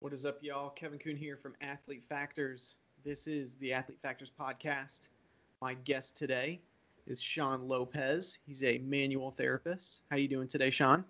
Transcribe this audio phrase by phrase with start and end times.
[0.00, 0.68] What is up, y'all?
[0.68, 2.76] Kevin Kuhn here from Athlete Factors.
[3.02, 5.08] This is the Athlete Factors podcast.
[5.62, 6.60] My guest today
[7.06, 8.38] is Sean Lopez.
[8.46, 10.02] He's a manual therapist.
[10.10, 11.02] How you doing today, Sean?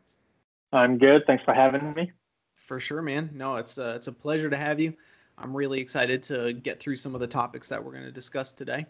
[0.72, 1.26] I'm good.
[1.26, 2.12] Thanks for having me.
[2.54, 3.30] For sure, man.
[3.34, 4.94] No, it's a, it's a pleasure to have you.
[5.36, 8.52] I'm really excited to get through some of the topics that we're going to discuss
[8.52, 8.86] today.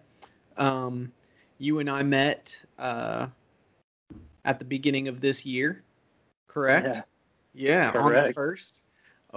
[0.58, 1.10] Um,
[1.56, 3.28] you and I met uh,
[4.44, 5.82] at the beginning of this year,
[6.48, 7.00] correct?
[7.54, 8.18] Yeah, yeah correct.
[8.18, 8.82] on the first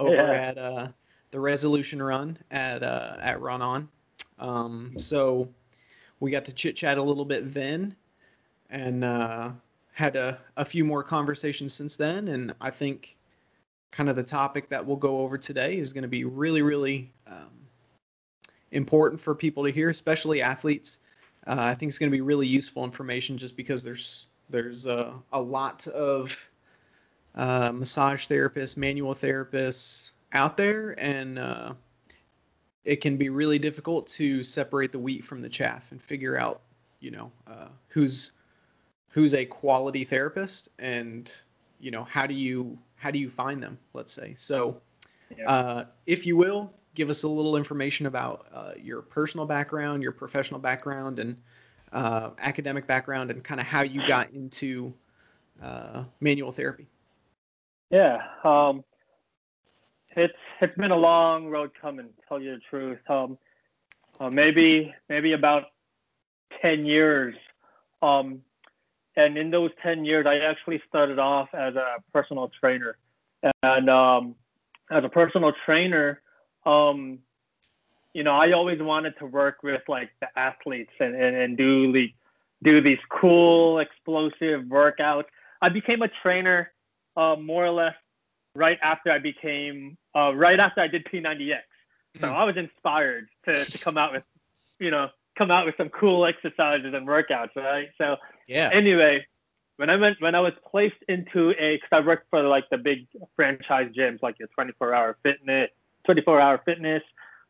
[0.00, 0.32] over Yeah.
[0.32, 0.88] at uh,
[1.30, 3.88] the Resolution Run at uh, at Run On.
[4.38, 5.48] Um, so
[6.18, 7.94] we got to chit chat a little bit then,
[8.68, 9.50] and uh,
[9.92, 12.28] had a, a few more conversations since then.
[12.28, 13.16] And I think
[13.90, 17.12] kind of the topic that we'll go over today is going to be really, really
[17.26, 17.50] um,
[18.70, 20.98] important for people to hear, especially athletes.
[21.46, 25.12] Uh, I think it's going to be really useful information just because there's there's uh,
[25.32, 26.49] a lot of
[27.34, 31.72] uh, massage therapists, manual therapists out there, and uh,
[32.84, 36.60] it can be really difficult to separate the wheat from the chaff and figure out,
[37.00, 38.32] you know, uh, who's
[39.10, 41.32] who's a quality therapist and
[41.80, 44.80] you know how do you how do you find them let's say so
[45.36, 45.48] Yeah.
[45.50, 50.12] uh, if you will give us a little information about uh, your personal background your
[50.12, 51.36] professional background and
[51.92, 54.94] uh, academic background and kind of how you got into
[55.60, 56.86] uh, manual therapy
[57.90, 58.22] Yeah.
[58.44, 58.84] Um,
[60.16, 62.06] it's it's been a long road coming.
[62.06, 62.98] To tell you the truth.
[63.08, 63.38] Um,
[64.18, 65.64] uh, maybe maybe about
[66.60, 67.34] ten years.
[68.02, 68.42] Um,
[69.16, 72.96] and in those ten years, I actually started off as a personal trainer.
[73.62, 74.34] And um,
[74.90, 76.20] as a personal trainer,
[76.66, 77.18] um,
[78.12, 81.92] you know, I always wanted to work with like the athletes and, and, and do
[81.92, 82.12] the
[82.62, 85.24] do these cool, explosive workouts.
[85.62, 86.72] I became a trainer
[87.16, 87.94] uh, more or less
[88.54, 91.60] right after I became uh, right after I did P90X.
[92.20, 92.34] So Mm.
[92.34, 94.24] I was inspired to, to come out with,
[94.80, 97.88] you know, come out with some cool exercises and workouts, right?
[97.98, 98.16] So
[98.48, 99.24] yeah anyway,
[99.76, 102.78] when I went when I was placed into a because I worked for like the
[102.78, 103.06] big
[103.36, 105.70] franchise gyms like your 24 hour fitness,
[106.04, 107.02] 24 hour fitness.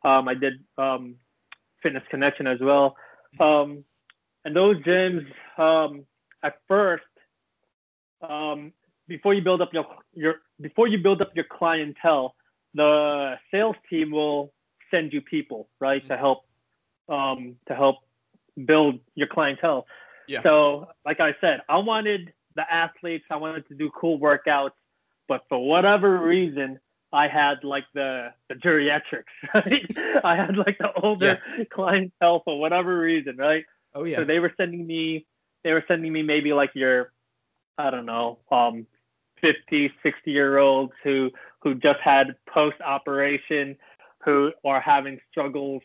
[0.05, 1.17] Um, I did um,
[1.83, 2.97] Fitness Connection as well.
[3.39, 3.85] Um,
[4.45, 5.27] and those gyms,
[5.59, 6.05] um,
[6.43, 7.05] at first,
[8.23, 8.73] um,
[9.11, 12.35] before you build up your your before you build up your clientele,
[12.75, 14.53] the sales team will
[14.91, 16.45] send you people right to help
[17.09, 17.97] um, to help
[18.65, 19.87] build your clientele.
[20.29, 20.43] Yeah.
[20.45, 24.79] So, like I said, I wanted the athletes, I wanted to do cool workouts,
[25.29, 26.79] but for whatever reason,
[27.13, 29.85] I had like the the geriatrics, right?
[30.25, 31.41] I had like the older
[31.73, 33.65] clientele for whatever reason, right?
[33.97, 35.27] oh yeah So they were sending me,
[35.65, 37.13] they were sending me maybe like your,
[37.77, 38.87] I don't know, um,
[39.41, 41.31] 50, 60 year olds who
[41.61, 43.77] who just had post operation,
[44.25, 45.83] who are having struggles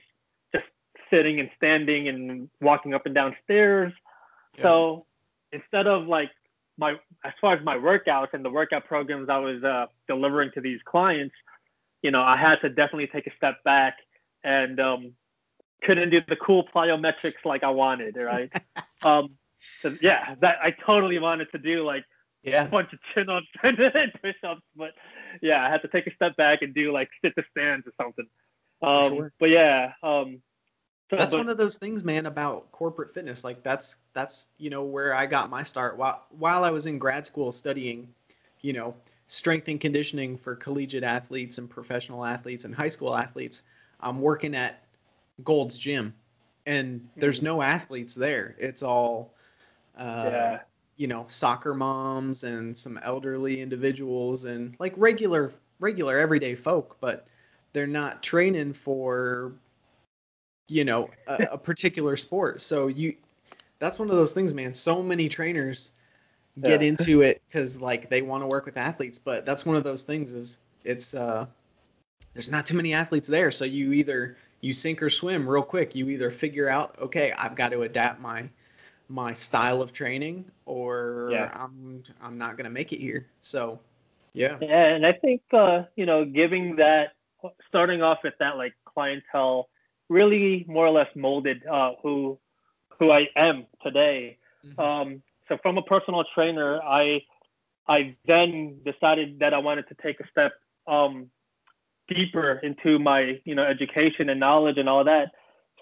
[0.54, 0.66] just
[1.10, 3.94] sitting and standing and walking up and down stairs.
[4.58, 4.64] Yeah.
[4.64, 5.06] So
[5.52, 6.32] instead of like
[6.78, 6.94] my
[7.24, 10.80] as far as my workouts and the workout programs I was uh, delivering to these
[10.86, 11.36] clients,
[12.02, 13.98] you know, I had to definitely take a step back
[14.44, 15.14] and um,
[15.84, 18.52] couldn't do the cool plyometrics like I wanted, right?
[19.04, 22.06] um, so yeah, that I totally wanted to do like
[22.46, 23.78] a yeah bunch of chin ups and
[24.22, 24.92] push ups, but
[25.42, 27.94] yeah, I had to take a step back and do like sit to stands or
[28.02, 28.28] something.
[28.82, 29.32] Um, sure.
[29.40, 30.42] But yeah, um,
[31.10, 34.70] so, that's but- one of those things man about corporate fitness like that's that's you
[34.72, 38.08] know where i got my start while while i was in grad school studying
[38.62, 38.96] you know
[39.28, 43.62] strength and conditioning for collegiate athletes and professional athletes and high school athletes
[44.02, 44.84] i'm working at
[45.44, 46.14] gold's gym
[46.66, 47.44] and there's Mhm.
[47.44, 49.32] no athletes there it's all
[49.98, 50.60] uh, yeah,
[50.98, 57.28] you know soccer moms and some elderly individuals and like regular regular everyday folk but
[57.74, 59.54] they're not training for
[60.68, 62.62] you know a, a particular sport.
[62.62, 63.16] So you
[63.80, 64.74] that's one of those things man.
[64.74, 65.92] So many trainers
[66.64, 66.88] get Yeah.
[66.88, 70.04] into it because like they want to work with athletes but that's one of those
[70.04, 71.46] things is it's uh
[72.34, 73.52] there's not too many athletes there.
[73.52, 75.96] So you either you sink or swim real quick.
[75.96, 78.48] You either figure out okay i've got to adapt my
[79.10, 81.50] my style of training or Yeah.
[81.54, 83.80] i'm i'm not going to make it here so
[84.34, 87.14] yeah Yeah, and I think uh, you know, giving that,
[87.68, 89.70] starting off with that like clientele,
[90.10, 92.40] really more or less molded uh, who
[93.00, 94.38] who I am today.
[94.66, 94.80] Mhm.
[94.80, 97.24] Um, so from a personal trainer, I
[97.88, 100.54] I then decided that I wanted to take a step
[100.88, 101.30] um,
[102.08, 105.32] deeper into my you know education and knowledge and all that.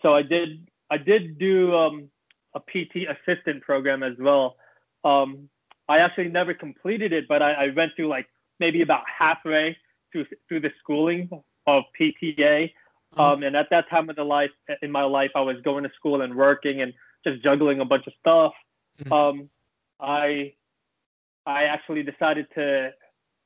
[0.02, 2.10] So I did I did do um,
[2.56, 4.56] a PT assistant program as well.
[5.04, 5.50] Um,
[5.90, 8.28] I actually never completed it, but I, I went through like
[8.60, 9.78] maybe about halfway
[10.12, 11.30] through through the schooling
[11.68, 12.72] of PTA.
[13.16, 13.34] Uh-huh.
[13.34, 14.52] Um, and at that time of the life
[14.82, 16.94] in my life, I was going to school and working and
[17.26, 18.54] just juggling a bunch of stuff.
[19.00, 19.14] Mm-hmm.
[19.14, 19.50] Um,
[20.00, 20.54] I
[21.46, 22.92] I actually decided to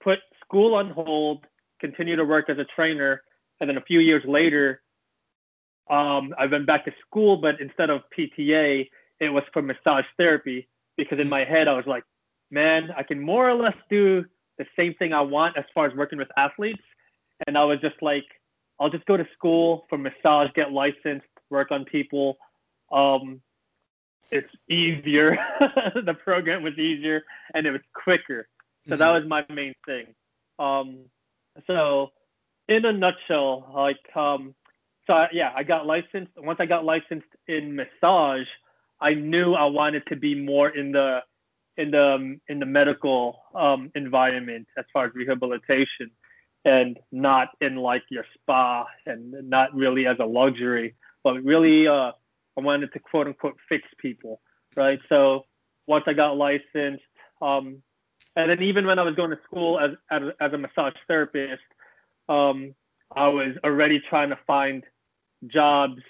[0.01, 1.45] put school on hold,
[1.80, 3.24] continue to work as a trainer,
[3.59, 4.81] and then a few years later,
[5.89, 8.89] um, I went back to school, but instead of PTA,
[9.19, 10.67] it was for massage therapy
[10.97, 12.03] because in my head I was like,
[12.51, 14.25] man, I can more or less do
[14.57, 16.83] the same thing I want as far as working with athletes.
[17.45, 18.25] And I was just like,
[18.79, 22.37] I'll just go to school for massage, get licensed, work on people.
[22.91, 23.41] Um,
[24.31, 25.37] it's easier.
[25.59, 27.23] the program was easier
[27.53, 28.47] and it was quicker.
[28.85, 28.99] So mm-hmm.
[28.99, 30.07] that was my main thing.
[30.59, 31.05] Um,
[31.65, 32.11] so
[32.67, 34.53] in a nutshell, like, um,
[35.07, 36.31] so I, yeah, I got licensed.
[36.38, 38.48] Once I got licensed in massage,
[39.00, 41.21] I knew I wanted to be more in the
[41.77, 46.12] in the um, in the medical um, environment as far as rehabilitation,
[46.65, 52.12] and not in like your spa and not really as a luxury, but really uh,
[52.57, 54.42] I wanted to quote unquote fix people,
[54.75, 55.00] right?
[55.07, 55.45] So
[55.86, 57.04] once I got licensed,
[57.42, 57.81] um,
[58.36, 61.63] and then even when I was going to school as as, as a massage therapist,
[62.27, 62.75] um,
[63.15, 64.83] I was already trying to find
[65.45, 66.01] jobs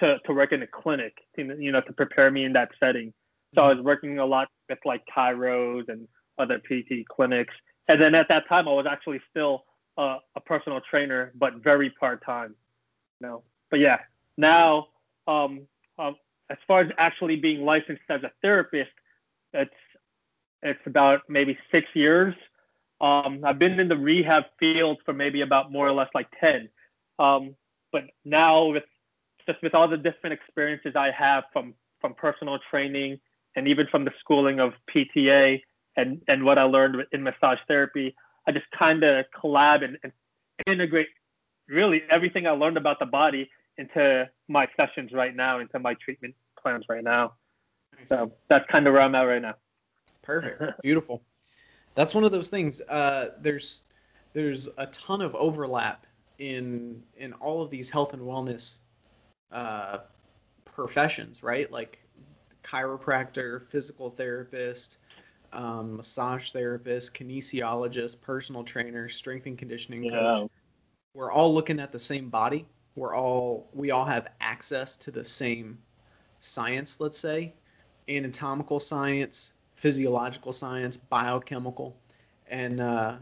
[0.00, 3.12] to, to work in a clinic, you know, to prepare me in that setting.
[3.54, 6.06] So I was working a lot with like chiros and
[6.38, 7.54] other PT clinics.
[7.88, 9.64] And then at that time, I was actually still
[9.96, 12.54] a personal trainer, but very part time.
[13.20, 13.98] You know, but yeah,
[14.36, 14.88] now
[15.26, 15.66] um,
[15.98, 16.16] um,
[16.50, 18.90] as far as actually being licensed as a therapist,
[19.52, 19.70] it's
[20.62, 22.34] it's about maybe six years.
[23.00, 26.68] Um, I've been in the rehab field for maybe about more or less like ten.
[27.18, 27.54] Um,
[27.92, 28.84] but now with
[29.46, 33.18] just with all the different experiences I have from from personal training
[33.56, 35.60] and even from the schooling of PTA
[35.96, 38.14] and and what I learned in massage therapy,
[38.46, 40.12] I just kind of collab and, and
[40.66, 41.08] integrate
[41.68, 46.34] really everything I learned about the body into my sessions right now, into my treatment
[46.60, 47.34] plans right now.
[47.98, 48.08] Nice.
[48.08, 49.54] So that's kind of where I'm at right now.
[50.22, 50.62] Perfect.
[50.82, 51.22] Beautiful.
[51.94, 52.80] That's one of those things.
[52.80, 53.82] Uh, there's
[54.34, 56.06] there's a ton of overlap
[56.38, 58.80] in in all of these health and wellness
[59.52, 59.98] uh,
[60.64, 61.70] professions, right?
[61.70, 62.04] Like
[62.62, 64.98] chiropractor, physical therapist,
[65.52, 70.34] um, massage therapist, kinesiologist, personal trainer, strength and conditioning yeah.
[70.34, 70.50] coach.
[71.14, 72.66] We're all looking at the same body.
[72.94, 75.78] We're all we all have access to the same
[76.38, 77.54] science, let's say,
[78.08, 81.96] anatomical science, physiological science, biochemical,
[82.48, 83.16] and uh,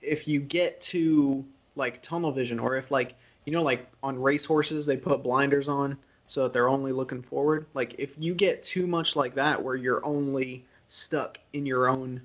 [0.00, 1.44] if you get to
[1.76, 3.14] like tunnel vision, or if like
[3.44, 5.96] you know like on race horses they put blinders on
[6.26, 7.66] so that they're only looking forward.
[7.74, 12.22] Like if you get too much like that, where you're only stuck in your own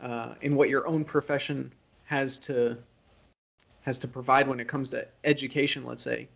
[0.00, 1.72] uh, in what your own profession
[2.04, 2.78] has to
[3.82, 6.28] has to provide when it comes to education, let's say,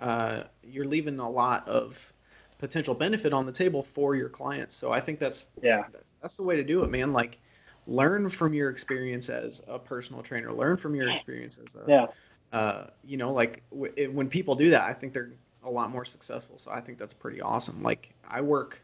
[0.00, 2.12] uh, you're leaving a lot of
[2.58, 4.74] potential benefit on the table for your clients.
[4.74, 5.84] So I think that's yeah
[6.20, 7.12] that's the way to do it, man.
[7.12, 7.38] Like
[7.86, 12.06] learn from your experience as a personal trainer, learn from your experience as a yeah.
[12.52, 15.32] Uh, you know, like w- when people do that, I think they're
[15.64, 16.56] a lot more successful.
[16.58, 17.82] So I think that's pretty awesome.
[17.82, 18.80] Like I work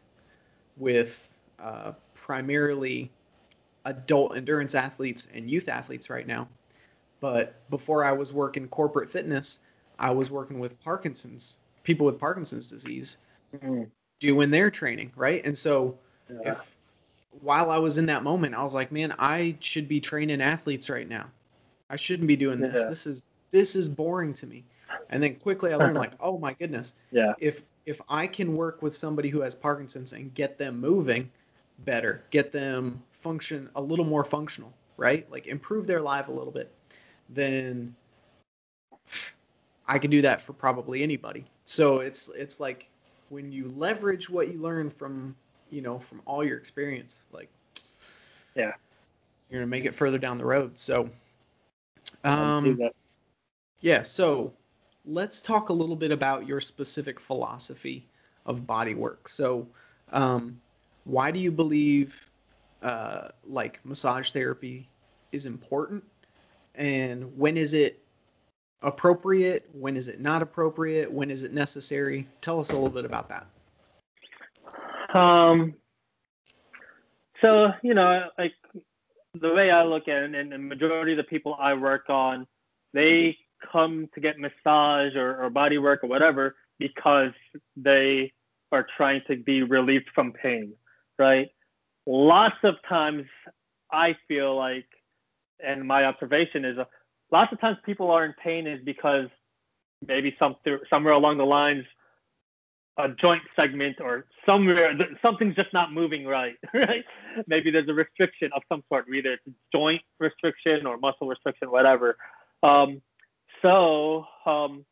[0.75, 3.11] with uh, primarily
[3.85, 6.47] adult endurance athletes and youth athletes right now.
[7.21, 9.59] But before I was working corporate fitness,
[9.97, 13.19] I was working with Parkinson's, people with Parkinson's disease,
[13.55, 13.83] mm-hmm.
[14.19, 15.45] doing their training, right?
[15.45, 15.97] And so
[16.29, 16.53] yeah.
[16.53, 16.70] if
[17.39, 20.89] while I was in that moment, I was like, man, I should be training athletes
[20.89, 21.27] right now.
[21.89, 22.79] I shouldn't be doing this.
[22.79, 22.89] Yeah.
[22.89, 23.21] This is
[23.51, 24.63] this is boring to me.
[25.09, 26.95] And then quickly I learned like, oh my goodness.
[27.11, 27.33] Yeah.
[27.39, 31.31] If if I can work with somebody who has Parkinson's and get them moving
[31.79, 35.29] better, get them function a little more functional, right?
[35.31, 36.71] Like improve their life a little bit,
[37.29, 37.95] then
[39.87, 41.45] I can do that for probably anybody.
[41.65, 42.89] So it's it's like
[43.29, 45.35] when you leverage what you learn from,
[45.71, 47.49] you know, from all your experience, like
[48.55, 48.73] yeah.
[49.49, 50.77] You're to make it further down the road.
[50.77, 51.09] So
[52.23, 52.79] um
[53.81, 54.53] yeah, so
[55.05, 58.07] let's talk a little bit about your specific philosophy
[58.45, 59.27] of body work.
[59.27, 59.67] So,
[60.11, 60.61] um,
[61.03, 62.29] why do you believe
[62.81, 64.87] uh, like massage therapy
[65.31, 66.03] is important,
[66.75, 67.99] and when is it
[68.83, 69.67] appropriate?
[69.73, 71.11] When is it not appropriate?
[71.11, 72.27] When is it necessary?
[72.41, 73.47] Tell us a little bit about that.
[75.13, 75.75] Um.
[77.41, 78.53] So you know, like
[79.39, 82.47] the way I look at it, and the majority of the people I work on,
[82.93, 83.37] they
[83.71, 87.31] come to get massage or, or body work or whatever because
[87.75, 88.33] they
[88.71, 90.73] are trying to be relieved from pain,
[91.19, 91.49] right?
[92.07, 93.25] Lots of times
[93.91, 94.87] I feel like
[95.63, 96.77] and my observation is
[97.31, 99.27] lots of times people are in pain is because
[100.07, 100.55] maybe some
[100.89, 101.85] somewhere along the lines
[102.97, 107.05] a joint segment or somewhere something's just not moving right right
[107.47, 112.17] maybe there's a restriction of some sort either it's joint restriction or muscle restriction whatever
[112.63, 113.01] um,
[113.61, 114.85] so um,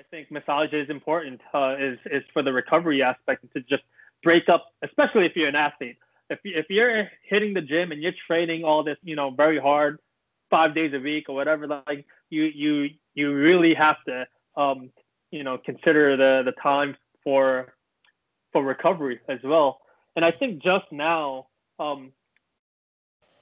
[0.00, 3.82] I think massage is important uh, is is for the recovery aspect to just
[4.22, 5.98] break up, especially if you're an athlete.
[6.30, 9.58] If you, if you're hitting the gym and you're training all this, you know, very
[9.58, 9.98] hard,
[10.48, 14.90] five days a week or whatever, like you you you really have to um,
[15.30, 17.74] you know consider the the time for
[18.52, 19.80] for recovery as well.
[20.16, 21.46] And I think just now
[21.78, 22.12] um,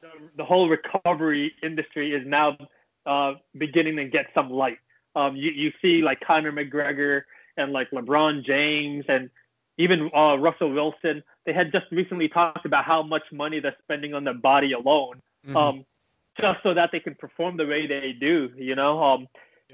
[0.02, 2.56] the, the whole recovery industry is now
[3.06, 4.78] uh, beginning to get some light.
[5.16, 7.22] Um, you, you see like Conor McGregor
[7.56, 9.30] and like LeBron James and
[9.78, 11.22] even uh, Russell Wilson.
[11.46, 15.22] They had just recently talked about how much money they're spending on their body alone,
[15.46, 15.56] mm-hmm.
[15.56, 15.84] um,
[16.38, 18.50] just so that they can perform the way they do.
[18.56, 19.28] You know, um,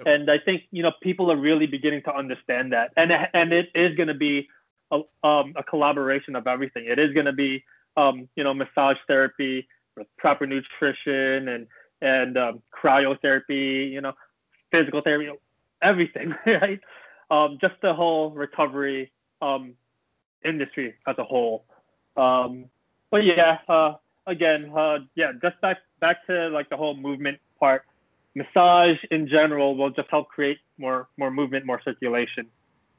[0.06, 3.70] and I think you know people are really beginning to understand that, and and it
[3.74, 4.48] is going to be
[4.90, 6.84] a, um, a collaboration of everything.
[6.86, 7.64] It is going to be
[7.96, 9.68] um, you know massage therapy
[10.18, 11.66] proper nutrition and
[12.00, 14.12] and um, cryotherapy, you know,
[14.70, 15.30] physical therapy,
[15.80, 16.80] everything, right?
[17.30, 19.10] Um, just the whole recovery
[19.40, 19.74] um,
[20.44, 21.64] industry as a whole.
[22.16, 22.66] Um,
[23.10, 23.94] but yeah, uh,
[24.26, 27.84] again, uh, yeah, just back back to like the whole movement part.
[28.34, 32.46] Massage in general will just help create more more movement, more circulation,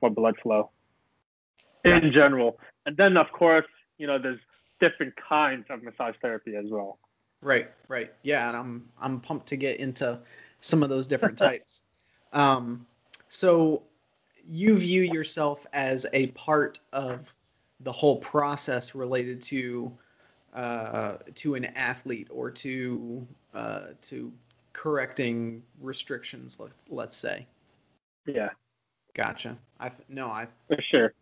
[0.01, 0.71] more blood flow
[1.83, 2.59] in general.
[2.85, 3.65] And then of course,
[3.97, 4.39] you know, there's
[4.79, 6.99] different kinds of massage therapy as well.
[7.41, 8.11] Right, right.
[8.23, 10.19] Yeah, and I'm I'm pumped to get into
[10.61, 11.83] some of those different types.
[12.33, 12.85] Um,
[13.29, 13.83] so
[14.47, 17.21] you view yourself as a part of
[17.81, 19.91] the whole process related to
[20.53, 24.31] uh, to an athlete or to uh, to
[24.75, 27.47] correcting restrictions, let, us say.
[28.25, 28.49] Yeah.
[29.13, 29.57] Gotcha.
[29.79, 31.13] I no, I for sure.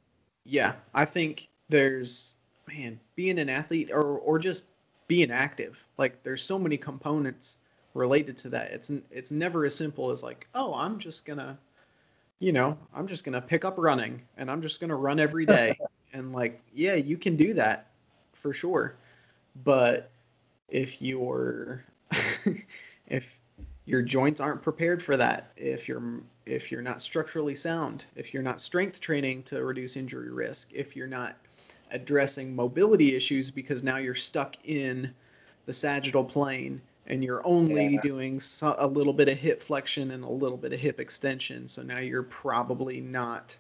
[0.46, 2.36] Yeah, I think there's
[2.68, 4.66] man being an athlete or or just
[5.08, 5.78] being active.
[5.98, 7.60] Like there's so many components
[7.94, 8.72] related to that.
[8.72, 11.60] It's it's never as simple as like, oh, I'm just gonna,
[12.40, 15.78] you know, I'm just gonna pick up running and I'm just gonna run every day.
[16.14, 17.92] and like, yeah, you can do that
[18.34, 18.96] for sure.
[19.64, 20.10] But
[20.68, 21.84] if you're
[23.08, 23.40] if
[23.86, 28.44] your joints aren't prepared for that, if you're if you're not structurally sound, if you're
[28.44, 31.36] not strength training to reduce injury risk, if you're not
[31.92, 35.14] addressing mobility issues because now you're stuck in
[35.66, 38.02] the sagittal plane and you're only yeah.
[38.02, 41.68] doing a little bit of hip flexion and a little bit of hip extension.
[41.68, 43.58] So now you're probably not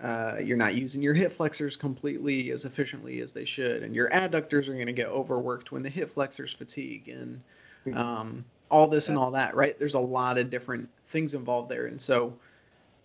[0.00, 4.10] uh, you're not using your hip flexors completely as efficiently as they should, and your
[4.10, 7.40] adductors are going to get overworked when the hip flexors fatigue and
[7.84, 7.96] hmm.
[7.96, 9.12] um, all this yeah.
[9.12, 9.54] and all that.
[9.54, 9.78] Right?
[9.78, 12.34] There's a lot of different things involved there, and so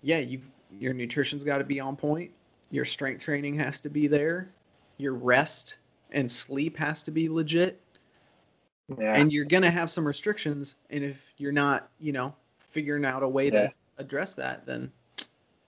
[0.01, 0.45] yeah, you've
[0.79, 2.31] your nutrition's got to be on point.
[2.69, 4.49] Your strength training has to be there.
[4.97, 5.77] Your rest
[6.11, 7.81] and sleep has to be legit
[8.99, 9.15] yeah.
[9.15, 12.33] And you're gonna have some restrictions, and if you're not, you know,
[12.69, 13.67] figuring out a way yeah.
[13.67, 14.91] to address that, then.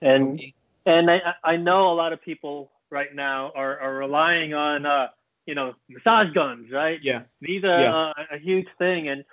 [0.02, 0.40] And
[0.86, 5.08] and I I know a lot of people right now are are relying on uh
[5.46, 6.98] you know massage guns, right?
[7.02, 7.22] Yeah.
[7.40, 7.94] These are yeah.
[7.94, 9.24] uh, a huge thing, and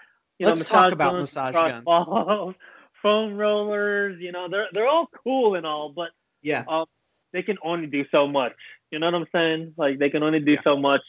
[0.41, 1.83] you let's know, talk about massage guns.
[1.83, 2.55] Balls,
[3.03, 6.09] foam rollers, you know, they're they're all cool and all, but
[6.41, 6.87] yeah, um,
[7.31, 8.55] they can only do so much.
[8.89, 9.75] You know what I'm saying?
[9.77, 10.63] Like they can only do yeah.
[10.63, 11.03] so much,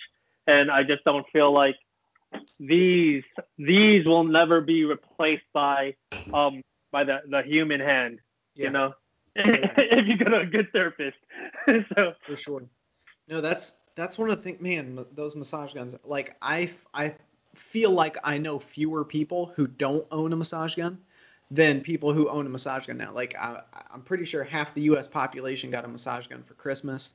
[0.46, 1.76] and I just don't feel like
[2.60, 3.24] these
[3.56, 5.94] these will never be replaced by
[6.34, 8.18] um by the the human hand.
[8.54, 8.64] Yeah.
[8.64, 8.94] You know,
[9.34, 11.16] if you go to a good therapist.
[11.66, 12.64] so for sure.
[13.28, 14.60] No, that's that's one of the things.
[14.60, 15.96] Man, those massage guns.
[16.04, 17.14] Like I I
[17.54, 20.98] feel like I know fewer people who don't own a massage gun
[21.50, 23.12] than people who own a massage gun now.
[23.12, 25.06] Like I, I'm pretty sure half the U.S.
[25.06, 27.12] population got a massage gun for Christmas.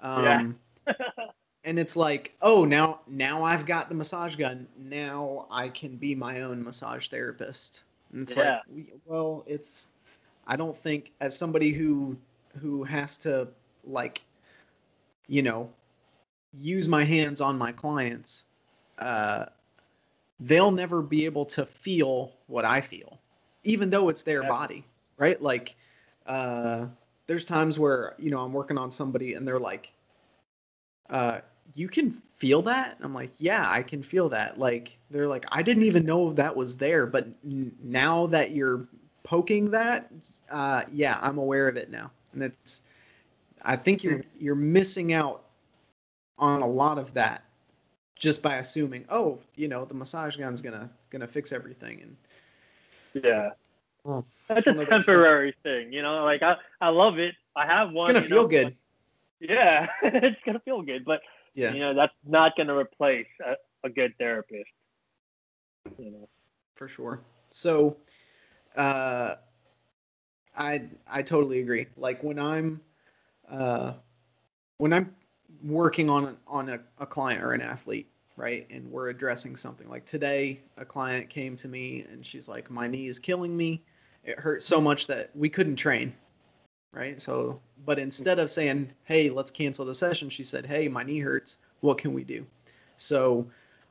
[0.00, 0.92] Um, yeah.
[1.64, 4.66] and it's like, oh, now now I've got the massage gun.
[4.76, 7.84] Now I can be my own massage therapist.
[8.12, 8.60] And it's yeah.
[8.74, 9.88] like, well, it's
[10.46, 12.16] I don't think as somebody who
[12.60, 13.48] who has to
[13.84, 14.22] like,
[15.28, 15.70] you know,
[16.52, 18.44] use my hands on my clients,
[18.98, 19.46] uh,
[20.40, 23.18] they'll never be able to feel what I feel,
[23.62, 24.48] even though it's their yeah.
[24.48, 24.84] body,
[25.18, 25.40] right?
[25.40, 25.76] Like,
[26.26, 26.86] uh,
[27.26, 29.92] there's times where you know I'm working on somebody and they're like,
[31.08, 31.40] uh,
[31.74, 32.96] you can feel that?
[33.02, 34.58] I'm like, yeah, I can feel that.
[34.58, 38.88] Like, they're like, I didn't even know that was there, but n- now that you're
[39.22, 40.10] poking that,
[40.50, 42.10] uh, yeah, I'm aware of it now.
[42.32, 42.82] And it's,
[43.62, 45.44] I think you're you're missing out
[46.38, 47.44] on a lot of that
[48.20, 53.50] just by assuming, oh, you know, the massage gun's gonna gonna fix everything, and Yeah.
[54.04, 56.22] well, That's a of those temporary thing, you know.
[56.24, 57.34] Like I, I love it.
[57.56, 58.14] I have one.
[58.14, 58.64] it's gonna feel know, good.
[58.64, 61.20] but- yeah, it's gonna feel good, but
[61.54, 64.70] Yeah, you know that's not gonna replace a, a good therapist.
[65.98, 66.28] You know.
[66.74, 67.20] for sure.
[67.48, 67.96] So,
[68.76, 69.36] uh,
[70.56, 71.86] I I totally agree.
[71.96, 72.82] Like when I'm,
[73.50, 73.94] uh,
[74.76, 75.14] when I'm
[75.62, 79.88] working on on a, a client or an athlete, right, and we're addressing something.
[79.88, 83.82] Like today, a client came to me and she's like, "My knee is killing me.
[84.24, 86.14] It hurt so much that we couldn't train."
[86.92, 87.20] Right.
[87.20, 91.20] So, but instead of saying, "Hey, let's cancel the session," she said, "Hey, my knee
[91.20, 91.56] hurts.
[91.80, 92.46] What can we do?"
[92.98, 93.46] So,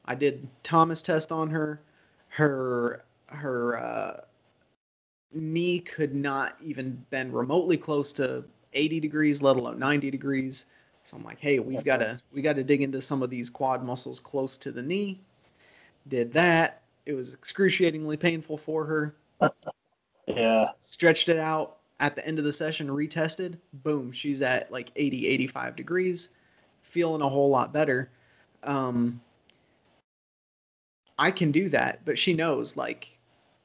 [0.05, 1.81] I did Thomas test on her.
[2.27, 4.21] Her her uh,
[5.33, 10.65] knee could not even bend remotely close to 80 degrees, let alone 90 degrees.
[11.03, 13.49] So I'm like, hey, we've got to we got to dig into some of these
[13.49, 15.19] quad muscles close to the knee.
[16.07, 16.81] Did that.
[17.05, 19.15] It was excruciatingly painful for her.
[20.29, 20.67] Yeah.
[20.79, 21.77] Stretched it out.
[21.99, 23.57] At the end of the session, retested.
[23.73, 26.29] Boom, she's at like 80, 85 degrees,
[26.81, 28.09] feeling a whole lot better.
[28.63, 29.19] Um,
[31.17, 33.17] I can do that, but she knows like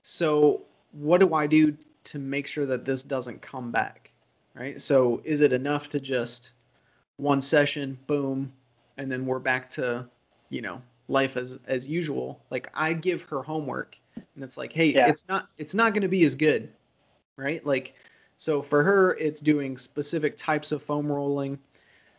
[0.03, 4.11] so what do I do to make sure that this doesn't come back?
[4.55, 4.81] Right?
[4.81, 6.53] So is it enough to just
[7.16, 8.52] one session, boom,
[8.97, 10.06] and then we're back to,
[10.49, 12.40] you know, life as as usual?
[12.50, 15.09] Like I give her homework and it's like, hey, Yeah.
[15.09, 16.71] it's not it's not going to be as good,
[17.37, 17.64] right?
[17.64, 17.94] Like
[18.37, 21.59] so for her it's doing specific types of foam rolling,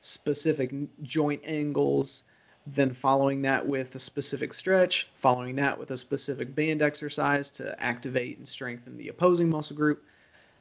[0.01, 2.23] specific joint angles,
[2.67, 7.79] then following that with a specific stretch, following that with a specific band exercise to
[7.81, 10.03] activate and strengthen the opposing muscle group.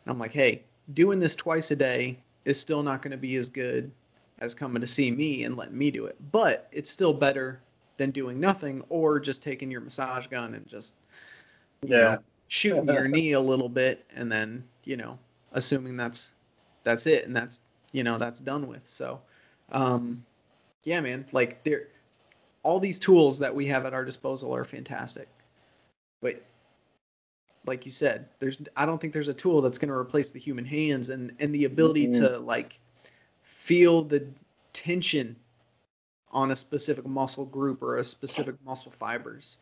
[0.05, 0.63] And I'm like, hey,
[0.93, 3.91] doing this twice a day is still not going to be as good
[4.45, 6.17] as coming to see me and letting me do it.
[6.31, 7.61] But it's still better
[7.97, 10.95] than doing nothing or just taking your massage gun and just
[11.83, 11.99] you Yeah.
[12.01, 15.19] know, shooting your knee a little bit and then, you know,
[15.53, 16.35] assuming that's
[16.85, 17.61] that's it and that's
[17.93, 18.89] you know, that's done with.
[18.89, 19.21] So
[19.73, 20.25] um
[20.85, 21.89] yeah, man, like there
[22.63, 25.29] all these tools that we have at our disposal are fantastic.
[26.21, 26.43] But
[27.67, 30.41] like you said, there's I don't think there's a tool that's going to replace the
[30.41, 32.19] human hands and and the ability Mhm.
[32.19, 32.79] to like
[33.65, 34.27] feel the
[34.75, 35.37] tension
[36.31, 39.57] on a specific muscle group or a specific muscle fibers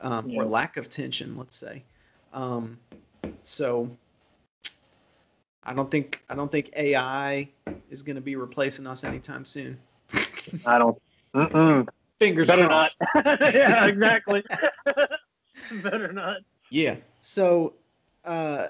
[0.00, 1.82] um, or lack of tension, let's say.
[2.32, 2.78] Um,
[3.42, 3.90] so
[5.64, 7.48] I don't think I don't think AI
[7.90, 9.80] is going to be replacing us anytime soon.
[10.64, 10.96] I don't.
[11.34, 11.88] Mm-mm.
[12.20, 12.94] Fingers Better not.
[12.94, 12.98] crossed.
[13.54, 14.44] yeah, exactly.
[15.82, 16.36] Better not.
[16.70, 16.96] Yeah.
[17.20, 17.74] So
[18.24, 18.68] uh,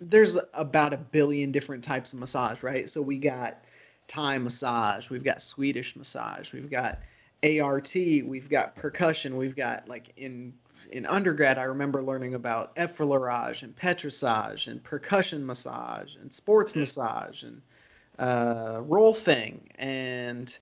[0.00, 2.88] there's about a billion different types of massage, right?
[2.88, 3.64] So we got
[4.08, 7.00] Thai massage, we've got Swedish massage, we've got
[7.42, 10.54] ART, we've got percussion, we've got like in
[10.90, 17.42] in undergrad I remember learning about effleurage and petrissage and percussion massage and sports massage
[17.42, 17.62] and
[18.18, 20.56] uh, Rolfing and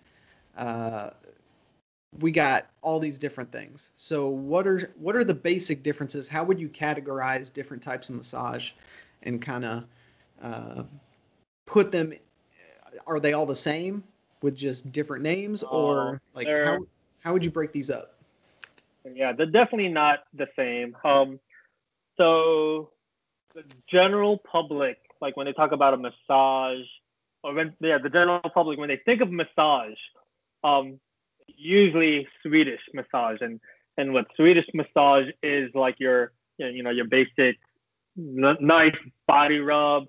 [0.57, 1.11] uh,
[2.18, 3.90] we got all these different things.
[3.95, 6.29] So what are what are the basic differences?
[6.29, 8.73] How would you categorize different types of massage
[9.23, 9.85] and kind of
[10.43, 10.83] uh,
[11.67, 12.13] put them?
[13.07, 14.05] Are they all the same
[14.43, 16.79] with just different names, or Uh, like how
[17.21, 18.15] how would you break these up?
[19.15, 20.97] Yeah, they're definitely not the same.
[21.05, 21.41] Um,
[22.17, 22.91] so
[23.55, 26.87] the general public, like when they talk about a massage,
[27.43, 29.99] or when yeah, the general public when they think of massage,
[30.63, 31.01] um,
[31.47, 33.61] usually Swedish massage, and
[33.97, 37.59] and what Swedish massage is like your you know your basic
[38.16, 38.94] nice
[39.27, 40.05] body rub,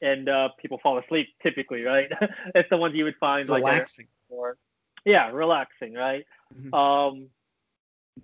[0.00, 2.08] and uh, people fall asleep typically, right?
[2.54, 4.06] it's the ones you would find like Relaxing.
[4.28, 4.56] or
[5.04, 6.24] yeah, relaxing, right?
[6.54, 6.74] Mhm.
[6.74, 7.28] Um,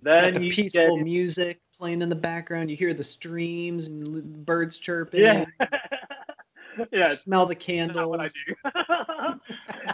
[0.01, 2.69] then the you peaceful get, music playing in the background.
[2.69, 5.21] You hear the streams and birds chirping.
[5.21, 5.45] yeah,
[6.91, 8.33] yeah, Smell the not what I candles.
[8.47, 8.55] do.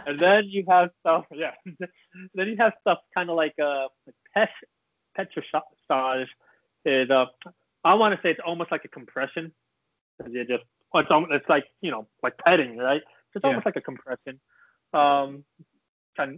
[0.06, 1.52] and then you have stuff, yeah.
[2.34, 3.88] then you have stuff kind of like uh,
[4.34, 4.50] pet
[5.16, 6.26] petrissage
[6.84, 7.26] is uh,
[7.86, 9.52] I want to say it's almost like a compression.
[10.18, 13.02] 'cause You just it's almost, it's like you know like petting, right?
[13.34, 13.48] It's Yeah.
[13.50, 14.40] almost like a compression.
[14.92, 15.44] Um,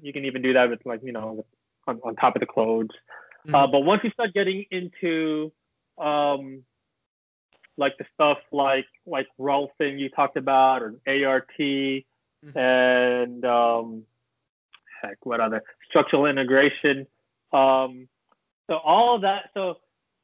[0.02, 1.46] you can even do that with like you know
[1.86, 2.90] on, on top of the clothes.
[3.54, 3.72] Uh, Mhm.
[3.72, 5.50] but once you start getting into
[5.96, 6.64] um,
[7.76, 12.04] like the stuff like like Rolfing you talked about or ART Mhm.
[12.56, 14.04] and um,
[15.00, 17.06] heck, what other structural integration.
[17.52, 18.08] Um,
[18.68, 19.50] so all of that.
[19.54, 19.78] So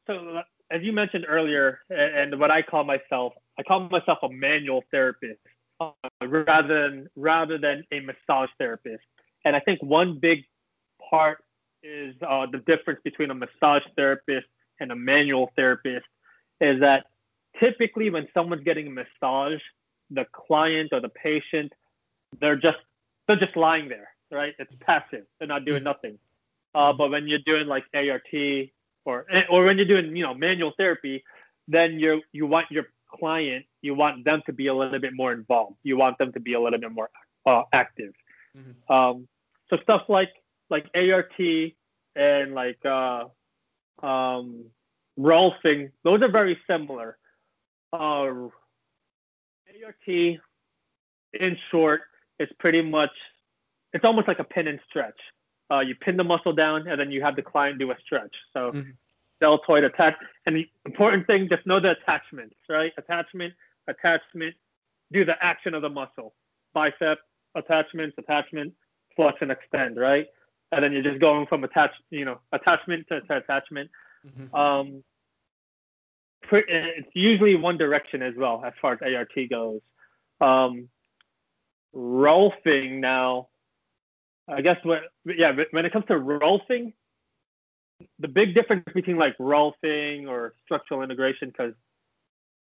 [0.07, 4.83] so as you mentioned earlier, and, what I call myself, I call myself a manual
[4.91, 5.41] therapist
[5.81, 5.91] uh,
[6.23, 9.05] rather than rather than a massage therapist.
[9.45, 10.45] And I think one big
[11.11, 11.45] part
[11.83, 14.47] is uh, the difference between a massage therapist
[14.81, 16.07] and a manual therapist
[16.61, 17.07] is that
[17.61, 19.61] typically when someone's getting a massage,
[20.11, 21.73] the client or the patient,
[22.41, 22.79] they're just
[23.27, 24.55] they're just lying there, right?
[24.59, 25.25] It's passive.
[25.39, 26.19] They're not doing nothing.
[26.75, 28.33] Uh, but when you're doing like ART
[29.05, 31.25] or or when you're doing you know manual therapy,
[31.69, 35.33] then you you want your client, you want them to be a little bit more
[35.33, 35.77] involved.
[35.83, 37.11] You want them to be a little bit more
[37.47, 38.13] uh, active.
[38.57, 38.93] Mm-hmm.
[38.93, 39.29] Um,
[39.71, 40.31] so stuff like
[40.71, 41.39] like ART
[42.17, 43.25] and like uh,
[44.03, 44.65] um,
[45.19, 47.17] Rolfing, those are very similar.
[47.93, 48.49] Uh,
[49.85, 50.39] ART, in
[51.71, 52.03] short,
[52.39, 53.11] is pretty much
[53.93, 55.19] it's almost like a pin and stretch.
[55.71, 58.35] Uh, you pin the muscle down and then you have the client do a stretch.
[58.53, 58.91] So mm-hmm.
[59.41, 60.15] deltoid attach.
[60.47, 62.93] And the important thing, just know the attachments, right?
[62.99, 63.55] Attachment,
[63.89, 64.55] attachment,
[65.13, 66.35] do the action of the muscle.
[66.75, 67.19] Bicep,
[67.55, 68.75] attachments, attachment,
[69.17, 70.27] flex and extend, right?
[70.73, 73.91] And then you're just going from attach, you know, attachment to, to attachment.
[74.27, 74.55] Mm-hmm.
[74.55, 75.05] Um,
[76.51, 79.81] it's usually one direction as well as far as ART goes.
[80.41, 80.89] Um,
[81.95, 83.49] Rolfing now,
[84.49, 86.93] I guess what yeah, when it comes to Rolfing,
[88.19, 91.73] the big difference between like Rolfing or structural integration, because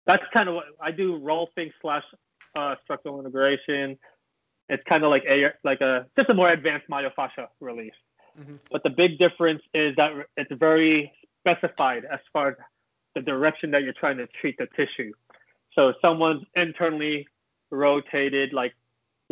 [0.06, 2.04] that's kind of what I do Rolfing slash
[2.58, 3.98] uh, structural integration.
[4.68, 7.92] It's kind of like a like a just a more advanced myofascia release.
[8.38, 8.56] Mm-hmm.
[8.70, 12.54] But the big difference is that it's very specified as far as
[13.14, 15.12] the direction that you're trying to treat the tissue.
[15.74, 17.26] So someone's internally
[17.70, 18.74] rotated, like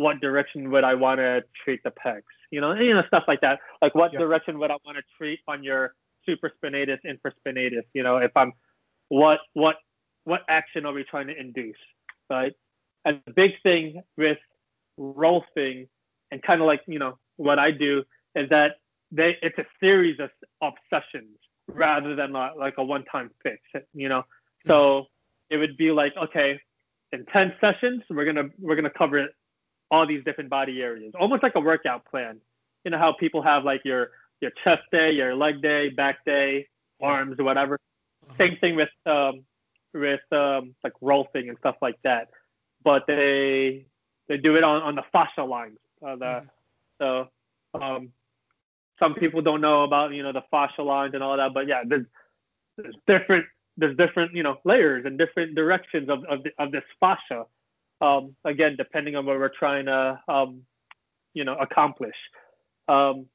[0.01, 2.23] what direction would I want to treat the pecs?
[2.51, 3.59] You know, you know stuff like that.
[3.81, 5.93] Like what direction would I want to treat on your
[6.27, 7.83] supraspinatus, infraspinatus?
[7.93, 8.53] You know, if I'm
[9.09, 9.77] what what
[10.23, 11.75] what action are we trying to induce,
[12.29, 12.53] right?
[13.05, 14.37] And the big thing with
[14.99, 15.87] Rolfing
[16.31, 18.03] and kind of like you know what I do
[18.35, 18.77] is that
[19.11, 20.29] they it's a series of,
[20.61, 21.37] of sessions
[21.67, 23.61] rather than like a one-time fix.
[23.93, 24.23] You know,
[24.67, 25.55] so mm-hmm.
[25.55, 26.59] it would be like okay,
[27.11, 29.27] in ten sessions we're gonna we're gonna cover
[29.91, 32.39] all these different body areas, almost like a workout plan.
[32.83, 36.67] You know how people have like your your chest day, your leg day, back day,
[36.99, 37.75] arms, whatever.
[38.25, 38.35] Uh-huh.
[38.37, 39.43] Same thing with um,
[39.93, 42.29] with um, like Rolfing and stuff like that,
[42.83, 43.85] but they
[44.27, 45.77] they do it on, on the fascia lines.
[46.03, 46.47] Uh, the, mm-hmm.
[46.99, 47.27] So
[47.73, 48.11] um,
[48.99, 51.83] some people don't know about you know the fascia lines and all that, but yeah,
[51.85, 52.05] there's,
[52.77, 53.45] there's different
[53.77, 57.45] there's different you know layers and different directions of of, the, of this fascia.
[58.01, 60.63] Um, again, depending on what we're trying to um,
[61.33, 62.15] you know accomplish.
[62.87, 63.27] Um,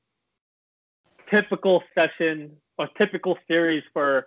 [1.30, 4.26] typical session or typical series for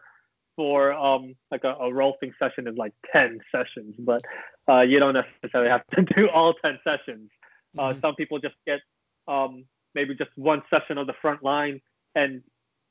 [0.56, 4.21] for um, like a, a Rolfing session is like 10 sessions, but
[4.67, 7.30] uh, you don't necessarily have to do all 10 sessions.
[7.78, 7.99] Uh, mm-hmm.
[8.02, 8.82] Some people just get
[9.30, 9.63] um,
[9.95, 11.80] maybe just one session of the front line,
[12.13, 12.41] and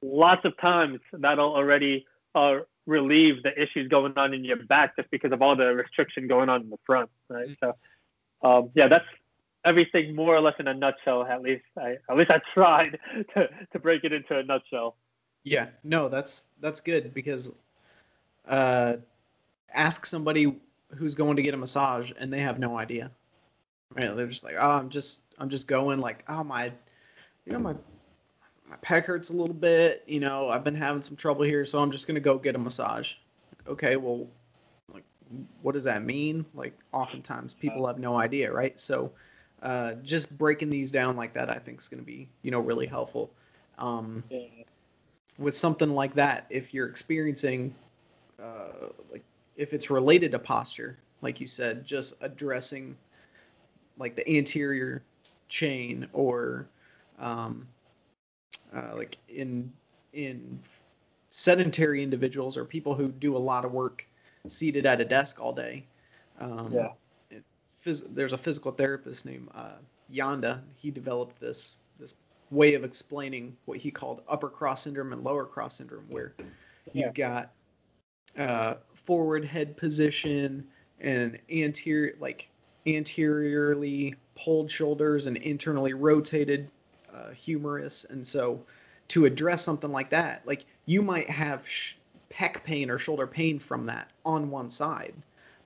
[0.01, 5.11] lots of times that'll already uh, relieve the issues going on in your back just
[5.11, 7.49] because of all the restriction going on in the front, right?
[7.61, 7.77] So,
[8.43, 9.05] um, yeah, that's
[9.65, 11.25] everything more or less in a nutshell.
[11.25, 12.99] At least I, at least I tried
[13.35, 14.97] to, to break it into a nutshell.
[15.45, 17.53] Yeah, no, that's that's good because
[18.49, 18.97] uh,
[19.73, 20.59] ask somebody
[20.97, 23.11] who's going to get a massage and they have no idea.
[23.95, 24.15] Right?
[24.17, 26.73] They're just like, oh, I'm just I'm just going like, oh my,
[27.45, 27.75] you know my
[28.69, 30.05] my pec hurts a little bit.
[30.07, 32.59] You know, I've been having some trouble here, so I'm just gonna go get a
[32.59, 33.15] massage.
[33.67, 34.27] Okay, well,
[34.93, 35.05] like,
[35.63, 36.45] what does that mean?
[36.55, 38.79] Like, oftentimes people have no idea, right?
[38.79, 39.13] So,
[39.63, 42.87] uh, just breaking these down like that, I think is gonna be, you know, really
[42.87, 43.31] helpful.
[43.79, 44.41] Um, yeah.
[45.39, 47.75] With something like that, if you're experiencing,
[48.43, 49.23] uh, like,
[49.57, 52.97] if it's related to posture, like you said, just addressing
[53.99, 55.03] like the anterior
[55.49, 56.69] chain or
[57.19, 57.67] um,
[58.75, 59.73] uh, like in
[60.13, 60.59] in
[61.31, 64.07] sedentary individuals or people who do a lot of work
[64.47, 65.85] seated at a desk all day.
[66.41, 66.89] Um, yeah.
[67.31, 67.45] It,
[67.85, 69.77] phys- there's a physical therapist named uh,
[70.13, 70.61] Janda.
[70.75, 72.15] He developed this this
[72.51, 76.35] way of explaining what he called upper cross syndrome and lower cross syndrome, where
[76.93, 77.53] you've got
[78.39, 80.67] uh, forward head position
[81.01, 82.51] and anterior like
[82.87, 86.71] anteriorly pulled shoulders and internally rotated
[87.29, 88.05] uh, humerus.
[88.09, 88.65] And so
[89.09, 91.95] to address something like that, like you might have sh-
[92.31, 95.15] pec pain or shoulder pain from that on one side.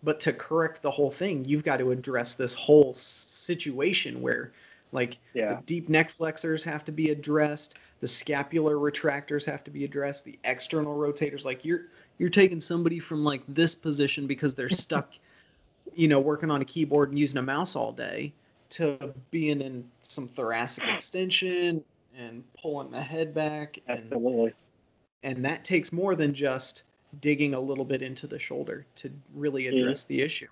[0.02, 4.52] But to correct the whole thing, you've got to address this whole situation where
[4.90, 5.54] like yeah.
[5.54, 10.24] the deep neck flexors have to be addressed, the scapular retractors have to be addressed,
[10.24, 11.44] the external rotators.
[11.44, 11.82] Like you're
[12.18, 15.12] you're taking somebody from like this position because they're stuck,
[15.94, 18.32] you know, working on a keyboard and using a mouse all day
[18.72, 21.84] to being in some thoracic extension
[22.18, 24.52] and pulling the head back and Absolutely.
[25.22, 26.82] and that takes more than just
[27.20, 30.48] digging a little bit into the shoulder to really address the issue.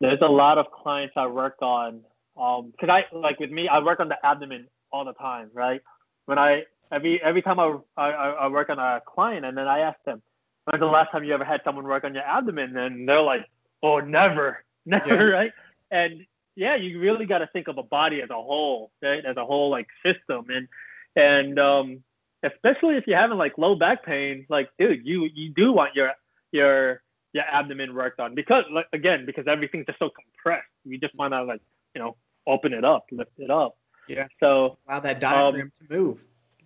[0.00, 2.00] There's a lot of clients I work on.
[2.38, 5.82] Um, cause I like with me, I work on the abdomen all the time, right?
[6.24, 9.80] When I every every time I I, I work on a client and then I
[9.80, 10.22] ask them,
[10.64, 12.76] when's the last time you ever had someone work on your abdomen?
[12.76, 13.44] And they're like,
[13.82, 15.34] oh, never, never, Yeah.
[15.34, 15.52] right?
[15.90, 16.24] And
[16.60, 19.24] yeah, you really got to think of a body as a whole, right?
[19.24, 20.68] As a whole like system, and
[21.16, 22.04] and um,
[22.42, 26.12] especially if you're having like low back pain, like dude, you you do want your
[26.52, 30.68] your your abdomen worked on because like again because everything's just so compressed.
[30.84, 31.62] You just want to like
[31.94, 33.76] you know open it up, lift it up.
[34.06, 34.26] Yeah.
[34.40, 36.18] So Allow that diaphragm to move.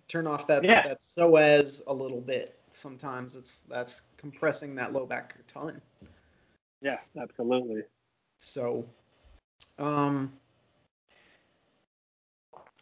[0.07, 0.87] Turn off that Yeah.
[0.87, 2.59] that psoas a little bit.
[2.73, 5.81] Sometimes it's that's compressing that low back a ton.
[6.81, 7.83] yeah, absolutely.
[8.37, 8.83] So,
[9.79, 10.31] um,